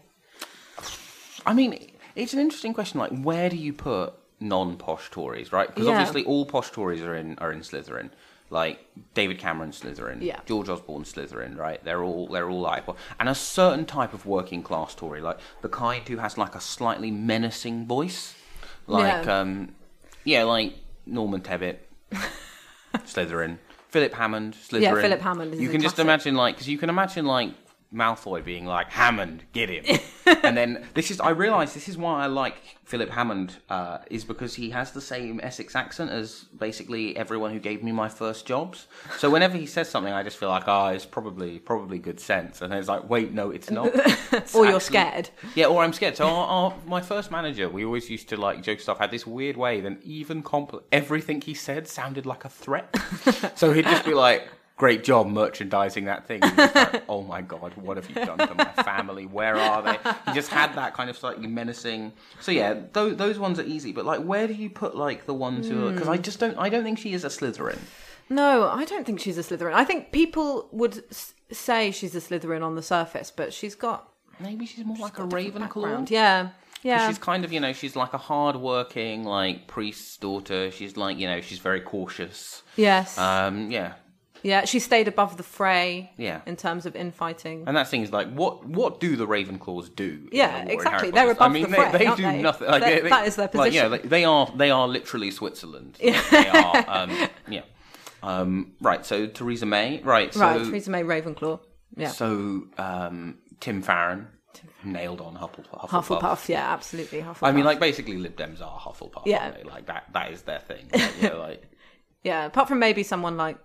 I 1.47 1.55
mean, 1.55 1.91
it's 2.17 2.33
an 2.35 2.39
interesting 2.39 2.75
question. 2.75 3.01
Like, 3.01 3.13
where 3.23 3.49
do 3.49 3.57
you 3.57 3.73
put 3.73 4.13
non-posh 4.41 5.11
Tories, 5.11 5.53
right? 5.53 5.69
Because 5.69 5.87
Yeah. 5.87 5.93
obviously, 5.93 6.25
all 6.25 6.45
posh 6.45 6.71
Tories 6.71 7.03
are 7.03 7.15
in 7.15 7.39
are 7.39 7.51
in 7.53 7.61
Slytherin. 7.61 8.11
Like 8.53 8.85
David 9.15 9.39
Cameron 9.39 9.71
Slytherin, 9.71 10.21
Yeah. 10.23 10.41
George 10.45 10.69
Osborne 10.69 11.05
Slytherin, 11.05 11.57
right? 11.57 11.83
They're 11.85 12.03
all 12.03 12.27
they're 12.27 12.51
all 12.51 12.61
like, 12.61 12.85
and 13.21 13.29
a 13.29 13.35
certain 13.35 13.87
type 13.87 14.13
of 14.13 14.27
working 14.27 14.63
class 14.65 14.93
Tory, 14.95 15.21
like 15.21 15.39
the 15.63 15.69
kind 15.69 16.07
who 16.09 16.17
has 16.17 16.37
like 16.37 16.57
a 16.57 16.61
slightly 16.61 17.13
menacing 17.13 17.87
voice, 17.87 18.35
like 18.89 19.25
Yeah. 19.25 19.41
um, 19.41 19.75
yeah, 20.25 20.43
like 20.43 20.75
Norman 21.07 21.43
Tebbit, 21.43 21.77
Slytherin, 22.95 23.59
Philip 23.89 24.13
Hammond, 24.15 24.55
Slytherin. 24.55 24.81
Yeah, 24.83 24.95
Philip 25.01 25.21
Hammond 25.21 25.55
is 25.55 25.61
You 25.61 25.69
a 25.69 25.73
can 25.73 25.81
just 25.81 25.99
imagine 25.99 26.35
like 26.35 26.57
because 26.57 26.69
you 26.69 26.79
can 26.79 26.89
imagine 26.91 27.27
like 27.27 27.53
Malfoy 27.93 28.45
being 28.45 28.67
like 28.67 28.91
Hammond, 28.91 29.45
get 29.53 29.69
him, 29.69 29.99
and 30.45 30.57
then 30.57 30.87
this 30.95 31.11
is 31.11 31.21
I 31.21 31.31
realise 31.31 31.75
this 31.75 31.89
is 31.89 31.99
why 31.99 32.23
I 32.23 32.27
like 32.27 32.57
Philip 32.85 33.11
Hammond 33.11 33.57
uh, 33.69 33.99
is 34.11 34.25
because 34.25 34.55
he 34.55 34.71
has 34.71 34.93
the 34.93 35.01
same 35.01 35.41
Essex 35.43 35.75
accent 35.75 36.11
as 36.11 36.45
basically 36.57 37.17
everyone 37.17 37.53
who 37.53 37.59
gave 37.59 37.83
me 37.83 37.93
my 37.93 38.09
first 38.09 38.47
jobs. 38.47 38.87
So 39.19 39.29
whenever 39.31 39.57
he 39.57 39.67
says 39.67 39.89
something, 39.89 40.13
I 40.13 40.23
just 40.23 40.37
feel 40.37 40.49
like 40.51 40.69
ah, 40.69 40.91
it's 40.91 41.07
probably 41.07 41.59
probably 41.59 41.99
good 41.99 42.21
sense, 42.21 42.63
and 42.63 42.71
then 42.71 42.79
it's 42.79 42.89
like 42.89 43.09
wait, 43.11 43.33
no, 43.33 43.51
it's 43.51 43.71
not. 43.71 43.91
It's 44.33 44.55
or 44.55 44.65
you're 44.65 44.77
actually- 44.77 44.87
scared 44.87 45.31
yeah, 45.55 45.67
or 45.67 45.83
I'm 45.83 45.93
scared. 45.93 46.17
So 46.17 46.27
our, 46.27 46.47
our, 46.47 46.75
my 46.87 47.01
first 47.01 47.31
manager, 47.31 47.69
we 47.69 47.85
always 47.85 48.09
used 48.09 48.29
to 48.29 48.37
like 48.37 48.63
joke 48.63 48.81
stuff. 48.81 48.99
Had 48.99 49.11
this 49.11 49.27
weird 49.27 49.57
way 49.57 49.81
that 49.81 50.03
even 50.03 50.43
compl- 50.43 50.83
everything 50.93 51.41
he 51.41 51.55
said 51.55 51.89
sounded 51.89 52.27
like 52.27 52.45
a 52.45 52.49
threat. 52.49 52.95
so 53.57 53.73
he'd 53.73 53.85
just 53.85 54.05
be 54.05 54.15
like, 54.15 54.49
"Great 54.81 55.05
job 55.05 55.27
merchandising 55.29 56.05
that 56.07 56.27
thing." 56.27 56.43
And 56.43 56.57
you're 56.57 56.67
just 56.69 56.93
like, 56.93 57.05
oh 57.09 57.23
my 57.23 57.41
god, 57.43 57.73
what 57.77 57.97
have 57.99 58.09
you 58.09 58.15
done 58.17 58.39
to 58.39 58.55
my 58.55 58.73
family? 58.83 59.27
Where 59.27 59.57
are 59.57 59.83
they? 59.83 59.99
He 60.27 60.33
just 60.35 60.51
had 60.51 60.75
that 60.75 60.95
kind 60.95 61.09
of 61.11 61.17
slightly 61.17 61.47
menacing. 61.47 62.13
So 62.41 62.51
yeah, 62.51 62.71
those 62.93 63.17
those 63.17 63.39
ones 63.39 63.59
are 63.61 63.65
easy. 63.65 63.93
But 63.93 64.05
like, 64.07 64.21
where 64.23 64.47
do 64.47 64.55
you 64.55 64.71
put 64.71 64.97
like 64.97 65.27
the 65.27 65.35
ones 65.35 65.69
who? 65.69 65.93
Because 65.93 66.09
I 66.09 66.17
just 66.17 66.39
don't. 66.41 66.57
I 66.59 66.69
don't 66.69 66.85
think 66.85 66.99
she 66.99 67.13
is 67.13 67.25
a 67.25 67.29
Slytherin. 67.29 67.79
No, 68.29 68.69
I 68.69 68.85
don't 68.85 69.05
think 69.05 69.19
she's 69.21 69.39
a 69.39 69.43
Slytherin. 69.43 69.75
I 69.75 69.85
think 69.85 70.13
people 70.13 70.69
would 70.71 71.03
s- 71.11 71.35
say 71.51 71.91
she's 71.91 72.15
a 72.15 72.21
Slytherin 72.21 72.63
on 72.63 72.75
the 72.77 72.83
surface, 72.83 73.31
but 73.31 73.53
she's 73.53 73.75
got 73.75 74.09
Maybe 74.39 74.67
she's 74.67 74.85
more 74.85 74.97
like 74.97 75.19
a. 75.19 75.23
Ravenclaw. 75.23 76.09
Yeah, 76.11 76.51
yeah. 76.83 77.09
She's 77.09 77.19
kind 77.19 77.45
of, 77.45 77.53
you 77.53 77.61
know, 77.61 77.73
she's 77.75 77.95
like 77.97 78.15
a 78.15 78.19
hard-working, 78.19 79.25
like 79.25 79.67
priest's 79.67 80.17
daughter. 80.17 80.71
She's 80.71 80.97
like, 80.97 81.19
you 81.19 81.27
know, 81.27 81.41
she's 81.41 81.59
very 81.59 81.81
cautious. 81.81 82.63
yes, 82.77 83.19
Um, 83.19 83.71
yeah, 83.71 83.95
yeah. 84.43 84.65
She 84.65 84.79
stayed 84.79 85.09
above 85.09 85.37
the 85.37 85.43
fray. 85.43 86.13
Yeah. 86.17 86.41
in 86.47 86.57
terms 86.57 86.87
of 86.87 86.97
infighting. 86.97 87.65
and 87.67 87.77
that 87.77 87.89
thing 87.89 88.03
is 88.03 88.13
like, 88.13 88.31
what 88.33 88.65
what 88.67 89.01
do 89.01 89.17
the 89.17 89.27
Ravenclaws 89.27 89.95
do? 89.95 90.29
Yeah, 90.33 90.65
the 90.65 90.73
exactly. 90.73 91.11
They're 91.11 91.35
Potter? 91.35 91.43
I 91.43 91.47
above 91.47 91.53
mean, 91.53 91.63
the 91.65 91.69
they, 91.69 91.77
fray, 91.77 91.99
they 91.99 92.07
aren't 92.07 92.17
do 92.17 92.23
they? 92.25 92.43
nothing. 92.43 92.69
Like, 92.69 92.83
they- 92.83 93.01
they- 93.01 93.09
that 93.09 93.27
is 93.27 93.37
their 93.37 93.51
Like, 93.53 93.73
yeah, 93.73 93.89
position. 93.89 94.03
they, 94.03 94.09
they 94.09 94.25
are 94.25 94.53
they 94.57 94.71
are 94.71 94.89
literally 94.89 95.31
Switzerland. 95.31 95.99
Like, 96.03 96.31
they 96.31 96.49
are. 96.49 96.85
Um, 96.89 97.29
yeah. 97.49 97.63
Um, 98.23 98.73
right. 98.81 99.05
So 99.07 99.27
Theresa 99.27 99.67
May. 99.67 100.01
Right. 100.03 100.33
So 100.35 100.41
right, 100.41 100.63
Theresa 100.65 100.91
May 100.91 101.03
Ravenclaw. 101.03 101.61
Yeah, 101.97 102.09
so 102.09 102.65
um, 102.79 103.39
Tim 103.59 103.83
Farron 103.83 104.29
nailed 104.85 105.21
on 105.21 105.35
Hufflepuff. 105.37 105.89
Hufflepuff. 105.89 106.49
Yeah, 106.49 106.73
absolutely. 106.73 107.21
Hufflepuff. 107.21 107.39
I 107.43 107.53
mean, 107.53 107.65
like 107.65 107.81
basically, 107.81 108.17
Lib 108.17 108.37
Dems 108.37 108.61
are 108.63 108.79
Hufflepuff. 108.79 109.23
Yeah. 109.27 109.51
they? 109.51 109.63
like 109.65 109.87
that. 109.87 110.05
That 110.13 110.31
is 110.33 110.43
their 110.43 110.61
thing. 110.61 110.89
Like, 110.93 111.23
you 111.23 111.29
know, 111.31 111.39
like 111.39 111.63
yeah. 112.23 112.47
Apart 112.47 112.69
from 112.69 112.79
maybe 112.79 113.03
someone 113.03 113.37
like 113.37 113.59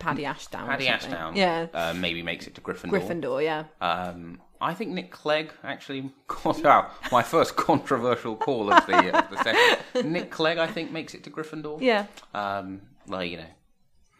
Paddy 0.00 0.24
Ashdown. 0.24 0.66
Paddy. 0.66 0.88
Ashdown. 0.88 1.36
Yeah, 1.36 1.66
uh, 1.72 1.94
maybe 1.94 2.22
makes 2.22 2.46
it 2.48 2.54
to 2.56 2.60
Gryffindor. 2.60 2.90
Gryffindor. 3.00 3.42
Yeah, 3.44 3.64
Um, 3.80 4.40
I 4.60 4.74
think 4.74 4.90
Nick 4.90 5.10
Clegg 5.12 5.52
actually 5.62 6.10
got 6.26 6.64
out 6.64 6.90
my 7.12 7.22
first 7.22 7.54
controversial 7.56 8.34
call 8.36 8.72
of 8.72 8.84
the 8.86 9.16
of 9.16 9.30
the 9.30 9.42
session. 9.44 10.12
Nick 10.12 10.30
Clegg, 10.30 10.58
I 10.58 10.66
think, 10.66 10.90
makes 10.90 11.14
it 11.14 11.22
to 11.24 11.30
Gryffindor. 11.30 11.80
Yeah, 11.80 12.06
Um, 12.34 12.80
like 13.06 13.30
you 13.30 13.36
know, 13.38 13.46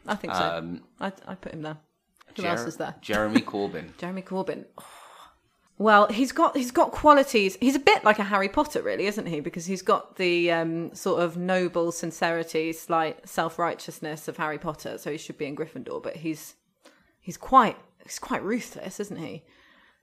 I 0.07 0.14
think 0.14 0.35
so. 0.35 0.43
um, 0.43 0.83
I 1.01 1.12
I 1.27 1.35
put 1.35 1.53
him 1.53 1.62
there. 1.62 1.79
Who 2.37 2.43
Jer- 2.43 2.49
else 2.49 2.64
is 2.64 2.77
there? 2.77 2.95
Jeremy 3.01 3.40
Corbyn. 3.40 3.97
Jeremy 3.99 4.23
Corbyn. 4.23 4.64
Well, 5.81 6.09
he's 6.09 6.31
got 6.31 6.59
he's 6.59 6.73
got 6.73 6.93
qualities. 6.93 7.57
He's 7.59 7.75
a 7.75 7.79
bit 7.79 8.05
like 8.05 8.19
a 8.19 8.25
Harry 8.25 8.51
Potter, 8.51 8.83
really, 8.83 9.07
isn't 9.07 9.25
he? 9.25 9.40
Because 9.40 9.64
he's 9.64 9.81
got 9.81 10.16
the 10.16 10.53
um, 10.53 10.95
sort 10.95 11.23
of 11.23 11.38
noble 11.38 11.90
sincerity, 11.90 12.75
slight 12.75 13.27
self 13.27 13.59
righteousness 13.59 14.29
of 14.29 14.37
Harry 14.37 14.59
Potter. 14.59 14.99
So 14.99 15.11
he 15.11 15.16
should 15.16 15.38
be 15.38 15.47
in 15.47 15.57
Gryffindor. 15.57 16.03
But 16.03 16.16
he's 16.16 16.57
he's 17.19 17.38
quite 17.38 17.79
he's 18.05 18.19
quite 18.19 18.43
ruthless, 18.43 19.01
isn't 19.01 19.16
he? 19.16 19.43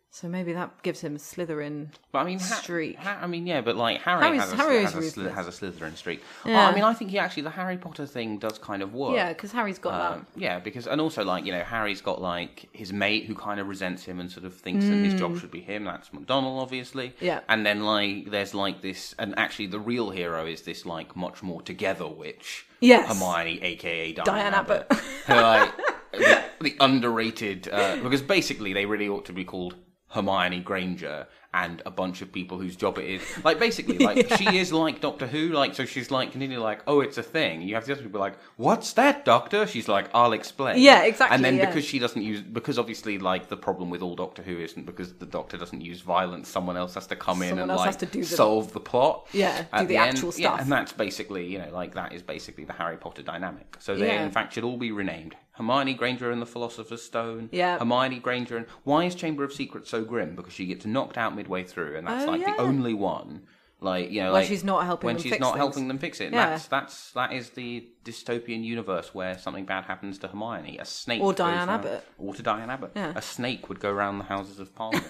So 0.10 0.28
maybe 0.28 0.54
that 0.54 0.82
gives 0.82 1.02
him 1.02 1.16
a 1.16 1.20
Slytherin 1.20 1.90
But 2.12 2.20
I 2.20 2.24
mean, 2.24 2.40
ha- 2.40 2.56
streak. 2.56 2.96
ha- 2.98 3.20
I 3.22 3.28
mean, 3.28 3.46
yeah, 3.46 3.62
but 3.62 3.76
like 3.76 4.02
Harry 4.02 4.24
Harry's- 4.24 4.42
has 4.42 4.54
a, 4.54 4.56
Harry 4.56 4.82
has, 4.82 4.96
is 4.96 5.08
a, 5.08 5.12
Sly- 5.12 5.30
has 5.30 5.48
a 5.48 5.52
Slytherin 5.52 5.96
streak. 5.96 6.24
Yeah. 6.44 6.68
I 6.68 6.74
mean, 6.74 6.84
I 6.84 6.94
think 6.94 7.12
he 7.12 7.20
actually 7.20 7.44
the 7.44 7.52
Harry 7.52 7.78
Potter 7.78 8.08
thing 8.08 8.40
does 8.40 8.58
kind 8.58 8.82
of 8.82 8.94
work. 8.96 9.16
yeah, 9.16 9.30
because 9.34 9.52
Harry's 9.52 9.78
got 9.78 10.14
Um, 10.14 10.26
yeah, 10.36 10.60
because 10.60 10.88
and 10.88 11.00
also 11.02 11.24
like 11.24 11.46
you 11.46 11.52
know 11.52 11.62
Harry's 11.64 12.02
got 12.02 12.20
like 12.22 12.68
his 12.74 12.92
mate 12.92 13.26
who 13.26 13.36
kind 13.36 13.60
of 13.60 13.68
resents 13.68 14.06
him 14.06 14.20
and 14.20 14.32
sort 14.32 14.46
of 14.46 14.56
thinks 14.56 14.86
that 14.86 14.96
his 14.96 15.14
job 15.14 15.38
should 15.40 15.52
be 15.52 15.62
him. 15.62 15.84
That's 15.84 16.10
McDonnell, 16.10 16.62
obviously. 16.62 17.10
Mm. 17.10 17.14
Yeah. 17.22 17.40
And 17.50 17.64
then 17.66 17.84
like 17.84 18.32
there's 18.32 18.56
like 18.56 18.82
this, 18.82 19.14
and 19.20 19.38
actually 19.38 19.68
the 19.68 19.80
real 19.80 20.10
hero 20.10 20.48
is 20.48 20.64
this 20.64 20.86
like 20.86 21.16
much 21.16 21.44
more 21.44 21.62
together 21.62 22.08
witch. 22.08 22.66
Yes. 22.80 23.08
Hermione, 23.08 23.62
aka 23.62 24.14
Diane, 24.14 24.26
Diane 24.26 24.54
Abbott. 24.54 24.92
Who, 25.28 25.34
like, 25.34 25.72
the, 26.14 26.44
the 26.62 26.76
underrated 26.80 27.68
uh, 27.72 27.98
because 27.98 28.22
basically 28.22 28.74
they 28.74 28.86
really 28.86 29.08
ought 29.10 29.26
to 29.26 29.34
be 29.34 29.44
called 29.44 29.76
Hermione 30.10 30.62
Granger 30.62 31.28
and 31.54 31.82
a 31.86 31.92
bunch 31.92 32.22
of 32.22 32.32
people 32.32 32.58
whose 32.60 32.76
job 32.76 32.98
it 32.98 33.06
is. 33.06 33.22
Like 33.44 33.58
basically, 33.60 33.98
like 34.10 34.32
she 34.38 34.58
is 34.58 34.72
like 34.72 35.02
Doctor 35.02 35.28
Who. 35.28 35.50
Like 35.50 35.76
so, 35.76 35.86
she's 35.86 36.12
like 36.12 36.32
continually 36.32 36.62
like, 36.64 36.82
oh, 36.88 37.02
it's 37.02 37.18
a 37.18 37.24
thing. 37.24 37.62
You 37.62 37.76
have 37.76 37.86
the 37.86 37.94
other 37.94 38.04
people 38.04 38.20
like, 38.20 38.38
what's 38.58 38.94
that, 38.94 39.26
Doctor? 39.26 39.66
She's 39.68 39.88
like, 39.88 40.10
I'll 40.14 40.34
explain. 40.34 40.80
Yeah, 40.80 41.04
exactly, 41.04 41.36
And 41.36 41.44
then 41.44 41.58
yeah. 41.58 41.66
because 41.66 41.84
she 41.86 42.00
doesn't 42.00 42.22
use 42.22 42.42
because 42.42 42.78
obviously 42.78 43.18
like 43.18 43.50
the 43.50 43.58
problem 43.58 43.90
with 43.90 44.02
all 44.02 44.16
Doctor 44.16 44.44
Who 44.44 44.58
isn't 44.60 44.86
because 44.86 45.14
the 45.14 45.26
Doctor 45.26 45.58
doesn't 45.58 45.82
use 45.82 46.02
violence. 46.02 46.48
Someone 46.48 46.78
else 46.78 46.94
has 46.94 47.08
to 47.08 47.16
come 47.16 47.42
in 47.42 47.58
and 47.60 47.68
like 47.72 47.98
to 48.00 48.06
the- 48.06 48.24
solve 48.24 48.72
the 48.74 48.80
plot. 48.80 49.28
Yeah, 49.34 49.66
do 49.80 49.86
the 49.88 49.98
end. 49.98 50.12
actual 50.18 50.30
Yeah, 50.38 50.50
stuff. 50.50 50.62
and 50.62 50.72
that's 50.72 50.94
basically 50.94 51.48
you 51.48 51.58
know 51.58 51.70
like 51.72 51.96
that 51.96 52.14
is 52.14 52.22
basically 52.22 52.66
the 52.66 52.74
Harry 52.74 52.98
Potter 52.98 53.24
dynamic. 53.24 53.78
So 53.80 53.96
they 53.96 54.08
Yeah. 54.08 54.24
in 54.24 54.32
fact 54.32 54.54
should 54.54 54.64
all 54.64 54.78
be 54.78 54.92
renamed. 54.92 55.36
Hermione 55.58 55.94
Granger 55.96 56.32
and 56.32 56.42
the 56.42 56.46
Philosopher's 56.46 57.02
Stone. 57.04 57.50
Yeah. 57.52 57.80
Hermione 57.80 58.20
Granger 58.20 58.58
and 58.58 58.66
why 58.84 59.06
is 59.06 59.16
Chamber 59.16 59.44
of 59.44 59.52
Secrets 59.54 59.90
so 59.90 60.04
grim? 60.04 60.36
Because 60.36 60.54
she 60.54 60.66
gets 60.66 60.86
knocked 60.86 61.18
out 61.18 61.36
midway 61.36 61.64
through, 61.64 61.98
and 61.98 62.08
that's 62.08 62.26
Oh, 62.26 62.32
like 62.32 62.42
yeah. 62.42 62.56
the 62.56 62.62
only 62.62 62.94
one. 62.94 63.44
Like 63.80 64.10
you 64.10 64.22
know, 64.22 64.32
When 64.34 64.42
like, 64.42 64.48
she's 64.48 64.64
not 64.64 64.86
helping 64.86 65.06
when 65.06 65.16
them 65.18 65.22
she's 65.24 65.32
fix 65.34 65.40
not 65.42 65.50
things. 65.54 65.58
helping 65.60 65.88
them 65.88 66.00
fix 66.00 66.20
it. 66.20 66.26
And 66.26 66.34
Yeah. 66.34 66.50
That's 66.50 66.66
that's 66.68 67.12
that 67.12 67.32
is 67.34 67.52
the 67.52 67.88
dystopian 68.04 68.64
universe 68.64 69.14
where 69.14 69.38
something 69.38 69.66
bad 69.66 69.84
happens 69.86 70.18
to 70.20 70.28
Hermione. 70.28 70.80
A 70.80 70.86
snake 70.86 71.22
Or 71.22 71.32
Diane 71.32 71.68
round- 71.68 71.70
Abbott. 71.86 72.04
or 72.18 72.34
to 72.34 72.42
Diane 72.42 72.72
Abbott. 72.72 72.92
Yeah. 72.96 73.14
A 73.16 73.22
snake 73.22 73.70
would 73.70 73.80
go 73.80 73.92
around 73.92 74.18
the 74.18 74.24
Houses 74.26 74.60
of 74.60 74.74
Parliament, 74.74 75.06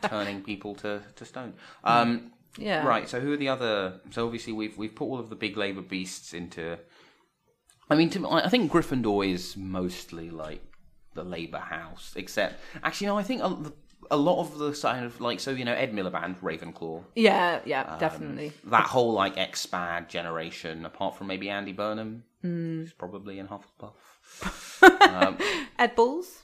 turning 0.04 0.42
people 0.42 0.74
to 0.76 1.02
to 1.16 1.24
stone. 1.26 1.52
Um, 1.84 2.32
Yeah. 2.56 2.86
Right. 2.86 3.08
So 3.10 3.20
who 3.20 3.32
are 3.32 3.36
the 3.36 3.48
other? 3.48 4.00
So 4.10 4.24
obviously 4.24 4.52
we've 4.54 4.76
we've 4.78 4.94
put 4.94 5.04
all 5.04 5.18
of 5.18 5.28
the 5.28 5.36
big 5.36 5.56
Labour 5.58 5.82
beasts 5.82 6.32
into. 6.32 6.78
I 7.92 7.96
mean, 7.96 8.10
to, 8.10 8.28
I 8.30 8.48
think 8.48 8.72
Gryffindor 8.72 9.28
is 9.30 9.56
mostly 9.56 10.30
like 10.30 10.60
the 11.14 11.22
Labour 11.24 11.58
House, 11.58 12.12
except 12.16 12.54
actually 12.82 13.08
no, 13.08 13.18
I 13.18 13.22
think 13.22 13.42
a, 13.42 13.54
a 14.10 14.16
lot 14.16 14.40
of 14.40 14.58
the 14.58 14.72
kind 14.72 15.04
of 15.04 15.20
like 15.20 15.40
so 15.40 15.50
you 15.52 15.64
know 15.64 15.74
Ed 15.74 15.92
Miliband, 15.92 16.40
Ravenclaw, 16.40 17.04
Yeah, 17.14 17.60
yeah, 17.64 17.82
Um, 17.82 17.98
definitely. 17.98 18.52
that 18.64 18.86
whole 18.86 19.12
like 19.12 19.36
expat 19.36 20.08
generation, 20.08 20.84
apart 20.86 21.16
from 21.16 21.26
maybe 21.28 21.48
Andy 21.50 21.72
Burnham, 21.72 22.24
Hmm. 22.42 22.80
who's 22.80 22.92
probably 22.92 23.38
in 23.38 23.46
Hufflepuff. 23.48 23.94
Ed 25.78 25.94
Balls. 25.94 26.41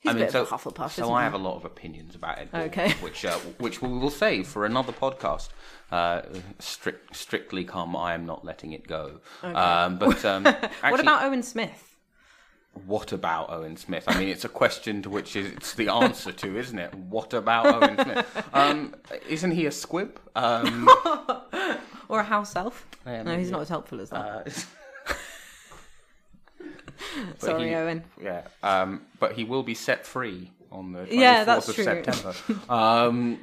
He's 0.00 0.10
I 0.10 0.12
mean, 0.14 0.22
a 0.22 0.26
bit 0.26 0.32
so, 0.32 0.42
of 0.42 0.52
a 0.52 0.56
Hufflepuff, 0.56 0.90
so 0.92 1.12
I 1.12 1.22
he? 1.22 1.24
have 1.24 1.34
a 1.34 1.38
lot 1.38 1.56
of 1.56 1.64
opinions 1.64 2.14
about 2.14 2.38
Ed. 2.38 2.52
Balls, 2.52 2.66
Okay. 2.66 2.92
which 3.00 3.24
uh, 3.24 3.36
which 3.58 3.82
we 3.82 3.88
will 3.88 4.10
save 4.10 4.46
for 4.46 4.64
another 4.64 4.92
podcast. 4.92 5.48
Uh, 5.90 6.22
strict, 6.58 7.16
strictly 7.16 7.64
come. 7.64 7.96
I 7.96 8.14
am 8.14 8.24
not 8.26 8.44
letting 8.44 8.72
it 8.72 8.86
go. 8.86 9.20
Um, 9.42 9.98
but 9.98 10.24
um, 10.32 10.44
What 10.44 11.00
about 11.00 11.24
Owen 11.24 11.42
Smith? 11.42 11.96
What 12.86 13.10
about 13.10 13.50
Owen 13.50 13.76
Smith? 13.76 14.04
I 14.06 14.16
mean, 14.18 14.28
it's 14.28 14.44
a 14.44 14.48
question 14.48 15.02
to 15.02 15.10
which 15.10 15.34
it's 15.34 15.74
the 15.74 15.88
answer 15.88 16.30
to, 16.30 16.56
isn't 16.56 16.78
it? 16.78 16.94
What 16.94 17.34
about 17.34 17.66
Owen 17.66 17.98
Smith? 18.00 18.48
Um, 18.52 18.94
isn't 19.28 19.50
he 19.50 19.66
a 19.66 19.72
squib? 19.72 20.20
Um, 20.36 20.88
Or 22.10 22.20
a 22.20 22.24
house 22.24 22.56
elf? 22.56 22.86
No, 23.04 23.36
he's 23.36 23.50
not 23.50 23.60
as 23.62 23.68
helpful 23.68 24.00
as 24.00 24.08
that. 24.10 24.16
uh, 24.16 24.50
Sorry, 27.38 27.68
he- 27.68 27.74
Owen. 27.74 28.04
Yeah, 28.22 28.42
um, 28.62 29.02
but 29.20 29.32
he 29.32 29.44
will 29.44 29.62
be 29.62 29.74
set 29.74 30.06
free 30.06 30.50
on 30.70 30.92
the 30.92 31.00
24th 31.00 31.12
Yeah, 31.12 31.44
that's 31.44 31.68
of 31.68 31.74
true. 31.74 31.84
September. 31.84 32.34
um, 32.68 33.40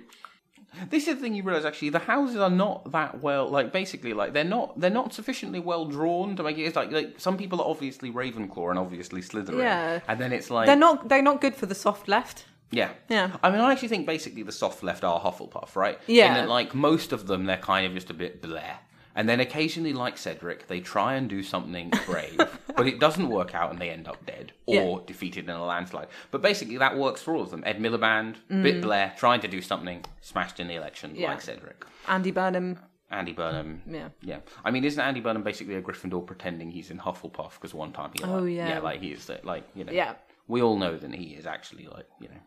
this 0.89 1.07
is 1.07 1.15
the 1.15 1.21
thing 1.21 1.33
you 1.35 1.41
realise 1.43 1.63
actually 1.63 1.89
the 1.89 1.99
houses 1.99 2.35
are 2.35 2.49
not 2.49 2.91
that 2.91 3.21
well 3.21 3.47
like 3.49 3.71
basically 3.71 4.13
like 4.13 4.33
they're 4.33 4.43
not 4.43 4.77
they're 4.77 4.89
not 4.89 5.13
sufficiently 5.13 5.57
well 5.57 5.85
drawn 5.85 6.35
to 6.35 6.43
make 6.43 6.57
it 6.57 6.63
it's 6.63 6.75
like 6.75 6.91
like 6.91 7.13
some 7.17 7.37
people 7.37 7.61
are 7.61 7.69
obviously 7.69 8.11
Ravenclaw 8.11 8.71
and 8.71 8.77
obviously 8.79 9.21
Slytherin 9.21 9.57
Yeah. 9.59 10.01
and 10.07 10.19
then 10.19 10.33
it's 10.33 10.49
like 10.51 10.65
They're 10.65 10.75
not. 10.75 11.07
They're 11.07 11.21
not 11.21 11.39
good 11.39 11.55
for 11.55 11.65
the 11.65 11.75
soft 11.75 12.07
left. 12.09 12.45
Yeah. 12.71 12.89
Yeah. 13.09 13.37
I 13.41 13.51
mean, 13.51 13.61
I 13.61 13.71
actually 13.71 13.87
think 13.87 14.05
basically 14.05 14.43
the 14.43 14.51
soft 14.51 14.83
left 14.83 15.03
are 15.05 15.19
Hufflepuff, 15.21 15.75
right? 15.77 15.97
Yeah. 16.07 16.27
In 16.27 16.33
that, 16.33 16.49
like, 16.49 16.73
most 16.75 17.13
of 17.13 17.25
them, 17.27 17.45
they're 17.45 17.57
kind 17.57 17.85
of 17.85 17.93
just 17.93 18.09
a 18.09 18.13
bit 18.13 18.41
bleh. 18.41 18.73
And 19.15 19.29
then 19.29 19.39
occasionally, 19.39 19.93
like 19.93 20.17
Cedric, 20.17 20.67
they 20.67 20.81
try 20.81 21.13
and 21.15 21.29
do 21.29 21.41
something 21.41 21.91
brave, 22.05 22.37
but 22.75 22.85
it 22.87 22.99
doesn't 22.99 23.29
work 23.29 23.55
out 23.55 23.71
and 23.71 23.79
they 23.79 23.89
end 23.89 24.07
up 24.07 24.25
dead 24.25 24.51
or 24.65 24.75
Yeah. 24.99 25.05
defeated 25.07 25.45
in 25.45 25.51
a 25.51 25.65
landslide. 25.65 26.07
But 26.31 26.41
basically, 26.41 26.77
that 26.77 26.97
works 26.97 27.21
for 27.21 27.33
all 27.35 27.41
of 27.41 27.49
them. 27.51 27.63
Ed 27.65 27.79
Miliband, 27.79 28.35
Mm. 28.51 28.63
bit 28.63 28.83
bleh, 28.83 29.15
trying 29.15 29.39
to 29.41 29.47
do 29.47 29.61
something, 29.61 30.03
smashed 30.21 30.59
in 30.59 30.67
the 30.67 30.75
election, 30.75 31.15
Yeah. 31.15 31.29
like 31.29 31.41
Cedric. 31.41 31.85
Andy 32.07 32.31
Burnham. 32.31 32.77
Andy 33.09 33.31
Burnham. 33.33 33.81
Yeah. 33.89 34.09
Yeah. 34.21 34.39
I 34.65 34.71
mean, 34.71 34.83
isn't 34.83 34.99
Andy 35.01 35.21
Burnham 35.21 35.43
basically 35.43 35.75
a 35.75 35.81
Gryffindor 35.81 36.25
pretending 36.25 36.71
he's 36.71 36.91
in 36.91 36.97
Hufflepuff 36.99 37.53
because 37.53 37.73
one 37.73 37.93
time 37.93 38.11
he, 38.13 38.21
like, 38.23 38.31
Oh, 38.31 38.43
yeah. 38.45 38.67
Yeah, 38.67 38.79
like 38.79 38.99
he 38.99 39.11
is, 39.13 39.31
like, 39.43 39.63
you 39.75 39.85
know. 39.85 39.93
Yeah. 39.93 40.15
We 40.47 40.61
all 40.61 40.77
know 40.77 40.97
that 40.97 41.13
he 41.13 41.35
is 41.35 41.45
actually, 41.45 41.87
like, 41.87 42.07
you 42.19 42.27
know, 42.27 42.41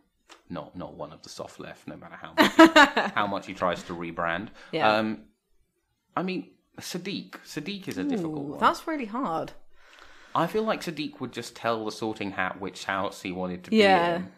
not 0.50 0.76
not 0.76 0.92
one 0.94 1.12
of 1.12 1.22
the 1.22 1.28
soft 1.30 1.58
left, 1.60 1.88
no 1.88 1.96
matter 1.96 2.16
how 2.16 2.32
much 2.36 2.52
he, 2.94 3.00
how 3.14 3.26
much 3.26 3.46
he 3.46 3.54
tries 3.54 3.82
to 3.84 3.94
rebrand. 3.94 4.48
Yeah. 4.72 4.92
Um, 4.92 5.22
I 6.16 6.22
mean, 6.22 6.50
Sadiq. 6.80 7.32
Sadiq 7.46 7.88
is 7.88 7.98
a 7.98 8.04
difficult 8.04 8.44
one. 8.44 8.58
that's 8.58 8.86
really 8.86 9.06
hard. 9.06 9.52
I 10.34 10.46
feel 10.46 10.62
like 10.62 10.82
Sadiq 10.82 11.20
would 11.20 11.32
just 11.32 11.56
tell 11.56 11.84
the 11.84 11.90
Sorting 11.92 12.32
Hat 12.32 12.60
which 12.60 12.84
house 12.84 13.22
he 13.22 13.32
wanted 13.32 13.64
to 13.64 13.74
Yeah. 13.74 14.18
be 14.18 14.24
in, 14.24 14.30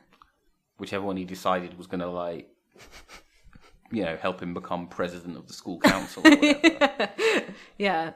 whichever 0.79 1.05
one 1.05 1.17
he 1.17 1.25
decided 1.25 1.77
was 1.77 1.87
going 1.87 2.01
to 2.01 2.09
like, 2.09 2.49
you 3.93 4.05
know, 4.05 4.17
help 4.17 4.41
him 4.41 4.55
become 4.55 4.87
president 4.87 5.37
of 5.37 5.47
the 5.47 5.53
school 5.53 5.79
council. 5.81 6.23
Or 6.27 6.31
whatever. 6.31 7.11
Yeah. 7.79 8.13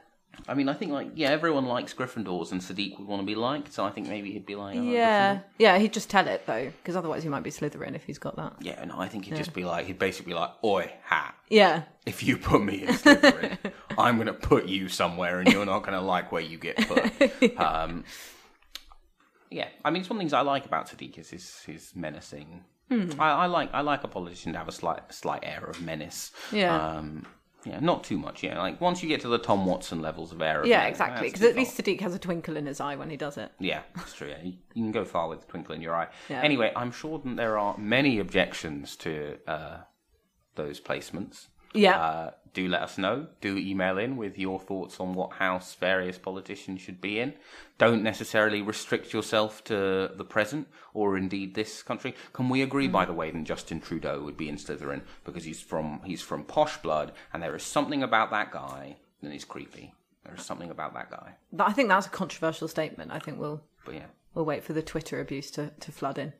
I 0.48 0.54
mean, 0.54 0.68
I 0.68 0.74
think 0.74 0.90
like 0.90 1.10
yeah, 1.14 1.30
everyone 1.30 1.64
likes 1.66 1.94
Gryffindors, 1.94 2.50
and 2.50 2.60
Sadiq 2.60 2.98
would 2.98 3.06
want 3.06 3.22
to 3.22 3.26
be 3.26 3.36
liked. 3.36 3.72
So 3.72 3.84
I 3.84 3.90
think 3.90 4.08
maybe 4.08 4.32
he'd 4.32 4.44
be 4.44 4.56
like, 4.56 4.76
oh, 4.76 4.82
Yeah. 4.82 5.40
Yeah. 5.58 5.78
He'd 5.78 5.92
just 5.92 6.10
tell 6.10 6.26
it 6.26 6.44
though, 6.46 6.64
because 6.82 6.96
otherwise 6.96 7.22
he 7.22 7.28
might 7.28 7.44
be 7.44 7.50
Slytherin 7.50 7.94
if 7.94 8.02
he's 8.04 8.18
got 8.18 8.36
that. 8.36 8.54
yeah. 8.60 8.84
No, 8.84 8.98
I 8.98 9.08
think 9.08 9.26
he'd 9.26 9.36
just 9.36 9.54
be 9.54 9.64
like, 9.64 9.86
he'd 9.86 9.98
basically 9.98 10.32
be 10.32 10.38
like, 10.38 10.50
oi, 10.64 10.92
hat. 11.04 11.34
Yeah. 11.48 11.84
If 12.04 12.22
you 12.24 12.36
put 12.36 12.62
me 12.64 12.82
in 12.82 12.88
Slytherin, 12.94 13.58
I'm 13.98 14.16
going 14.16 14.26
to 14.26 14.32
put 14.32 14.66
you 14.66 14.88
somewhere, 14.88 15.40
and 15.40 15.52
you're 15.52 15.64
not 15.66 15.80
going 15.80 15.92
to 15.94 16.00
like 16.00 16.32
where 16.32 16.42
you 16.42 16.58
get 16.58 16.76
put. 16.76 17.56
Um, 17.58 18.04
yeah, 19.50 19.68
I 19.84 19.90
mean, 19.90 20.00
it's 20.00 20.10
one 20.10 20.16
of 20.16 20.18
the 20.18 20.22
things 20.22 20.32
I 20.32 20.40
like 20.40 20.66
about 20.66 20.88
Sadiq 20.88 21.16
is 21.18 21.30
his, 21.30 21.62
his 21.64 21.92
menacing. 21.94 22.64
Hmm. 22.90 23.10
I, 23.20 23.30
I 23.30 23.46
like 23.46 23.70
I 23.72 23.80
like 23.80 24.02
a 24.04 24.08
politician 24.08 24.52
to 24.52 24.58
have 24.58 24.68
a 24.68 24.72
slight 24.72 25.12
slight 25.14 25.40
air 25.42 25.64
of 25.64 25.80
menace. 25.80 26.32
Yeah. 26.52 26.74
Um, 26.96 27.24
yeah, 27.64 27.80
not 27.80 28.04
too 28.04 28.18
much. 28.18 28.42
Yeah, 28.42 28.58
like 28.60 28.78
once 28.80 29.02
you 29.02 29.08
get 29.08 29.20
to 29.22 29.28
the 29.28 29.38
Tom 29.38 29.64
Watson 29.64 30.02
levels 30.02 30.32
of 30.32 30.42
air. 30.42 30.60
Of 30.60 30.66
Yeah. 30.66 30.80
menace, 30.80 30.90
Exactly. 30.90 31.28
Because 31.28 31.42
at 31.42 31.56
least. 31.56 31.78
Sadiq 31.78 32.00
has 32.00 32.14
a 32.14 32.18
twinkle 32.18 32.56
in 32.58 32.66
his 32.66 32.78
eye 32.80 32.96
when 32.96 33.08
he 33.08 33.16
does 33.16 33.38
it. 33.38 33.52
Yeah, 33.58 33.82
that's 33.96 34.12
true. 34.14 34.28
Yeah. 34.28 34.42
You 34.42 34.52
you 34.74 34.82
can 34.82 34.92
go 34.92 35.04
far 35.04 35.28
with 35.28 35.44
a 35.44 35.46
twinkle 35.46 35.74
in 35.74 35.80
your 35.80 35.94
eye. 35.94 36.08
Yeah. 36.28 36.42
Anyway, 36.42 36.72
I'm 36.76 36.90
sure 36.92 37.18
that 37.20 37.36
there 37.36 37.56
are 37.58 37.78
many 37.78 38.18
objections 38.18 38.96
to 38.96 39.38
uh, 39.46 39.78
those 40.56 40.80
placements. 40.80 41.46
Yeah. 41.74 42.00
Uh, 42.00 42.30
do 42.54 42.68
let 42.68 42.82
us 42.82 42.96
know. 42.98 43.26
Do 43.40 43.58
email 43.58 43.98
in 43.98 44.16
with 44.16 44.38
your 44.38 44.60
thoughts 44.60 45.00
on 45.00 45.12
what 45.12 45.32
house 45.32 45.74
various 45.74 46.16
politicians 46.16 46.80
should 46.80 47.00
be 47.00 47.18
in. 47.18 47.34
Don't 47.78 48.04
necessarily 48.04 48.62
restrict 48.62 49.12
yourself 49.12 49.64
to 49.64 50.12
the 50.14 50.24
present 50.24 50.68
or 50.94 51.18
indeed 51.18 51.54
this 51.54 51.82
country. 51.82 52.14
Can 52.32 52.48
we 52.48 52.62
agree, 52.62 52.86
by 52.86 53.04
the 53.04 53.12
way, 53.12 53.32
that 53.32 53.44
Justin 53.44 53.80
Trudeau 53.80 54.22
would 54.22 54.36
be 54.36 54.48
in 54.48 54.56
Slytherin 54.56 55.02
because 55.24 55.44
he's 55.44 55.60
from 55.60 56.00
he's 56.04 56.22
from 56.22 56.44
posh 56.44 56.76
blood, 56.78 57.12
and 57.32 57.42
there 57.42 57.56
is 57.56 57.64
something 57.64 58.04
about 58.04 58.30
that 58.30 58.52
guy 58.52 58.96
that 59.22 59.32
is 59.32 59.44
creepy. 59.44 59.92
There 60.24 60.34
is 60.34 60.44
something 60.44 60.70
about 60.70 60.94
that 60.94 61.10
guy. 61.10 61.34
But 61.52 61.68
I 61.68 61.72
think 61.72 61.88
that's 61.88 62.06
a 62.06 62.10
controversial 62.10 62.68
statement. 62.68 63.10
I 63.12 63.18
think 63.18 63.38
we'll 63.38 63.62
But 63.84 63.94
yeah. 63.94 64.06
we'll 64.32 64.44
wait 64.44 64.62
for 64.62 64.72
the 64.72 64.82
Twitter 64.82 65.20
abuse 65.20 65.50
to, 65.52 65.72
to 65.80 65.92
flood 65.92 66.18
in. 66.18 66.32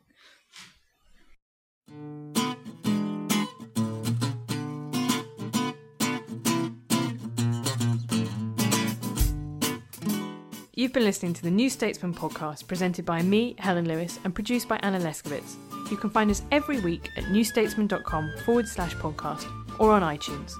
You've 10.76 10.92
been 10.92 11.04
listening 11.04 11.34
to 11.34 11.42
the 11.42 11.52
New 11.52 11.70
Statesman 11.70 12.14
podcast 12.14 12.66
presented 12.66 13.04
by 13.04 13.22
me, 13.22 13.54
Helen 13.60 13.87
Lewis, 13.87 14.18
and 14.24 14.34
produced 14.34 14.66
by 14.66 14.76
Anna 14.82 14.98
Leszkiewicz. 14.98 15.54
You 15.88 15.96
can 15.96 16.10
find 16.10 16.28
us 16.32 16.42
every 16.50 16.80
week 16.80 17.10
at 17.16 17.24
newstatesman.com 17.24 18.32
forward 18.44 18.66
slash 18.66 18.92
podcast 18.96 19.46
or 19.78 19.92
on 19.92 20.02
iTunes. 20.02 20.54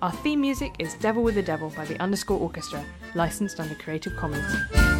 Our 0.00 0.10
theme 0.10 0.40
music 0.40 0.74
is 0.80 0.94
Devil 0.94 1.22
with 1.22 1.36
the 1.36 1.42
Devil 1.42 1.70
by 1.76 1.84
the 1.84 2.00
Underscore 2.02 2.40
Orchestra, 2.40 2.84
licensed 3.14 3.60
under 3.60 3.76
Creative 3.76 4.16
Commons. 4.16 4.99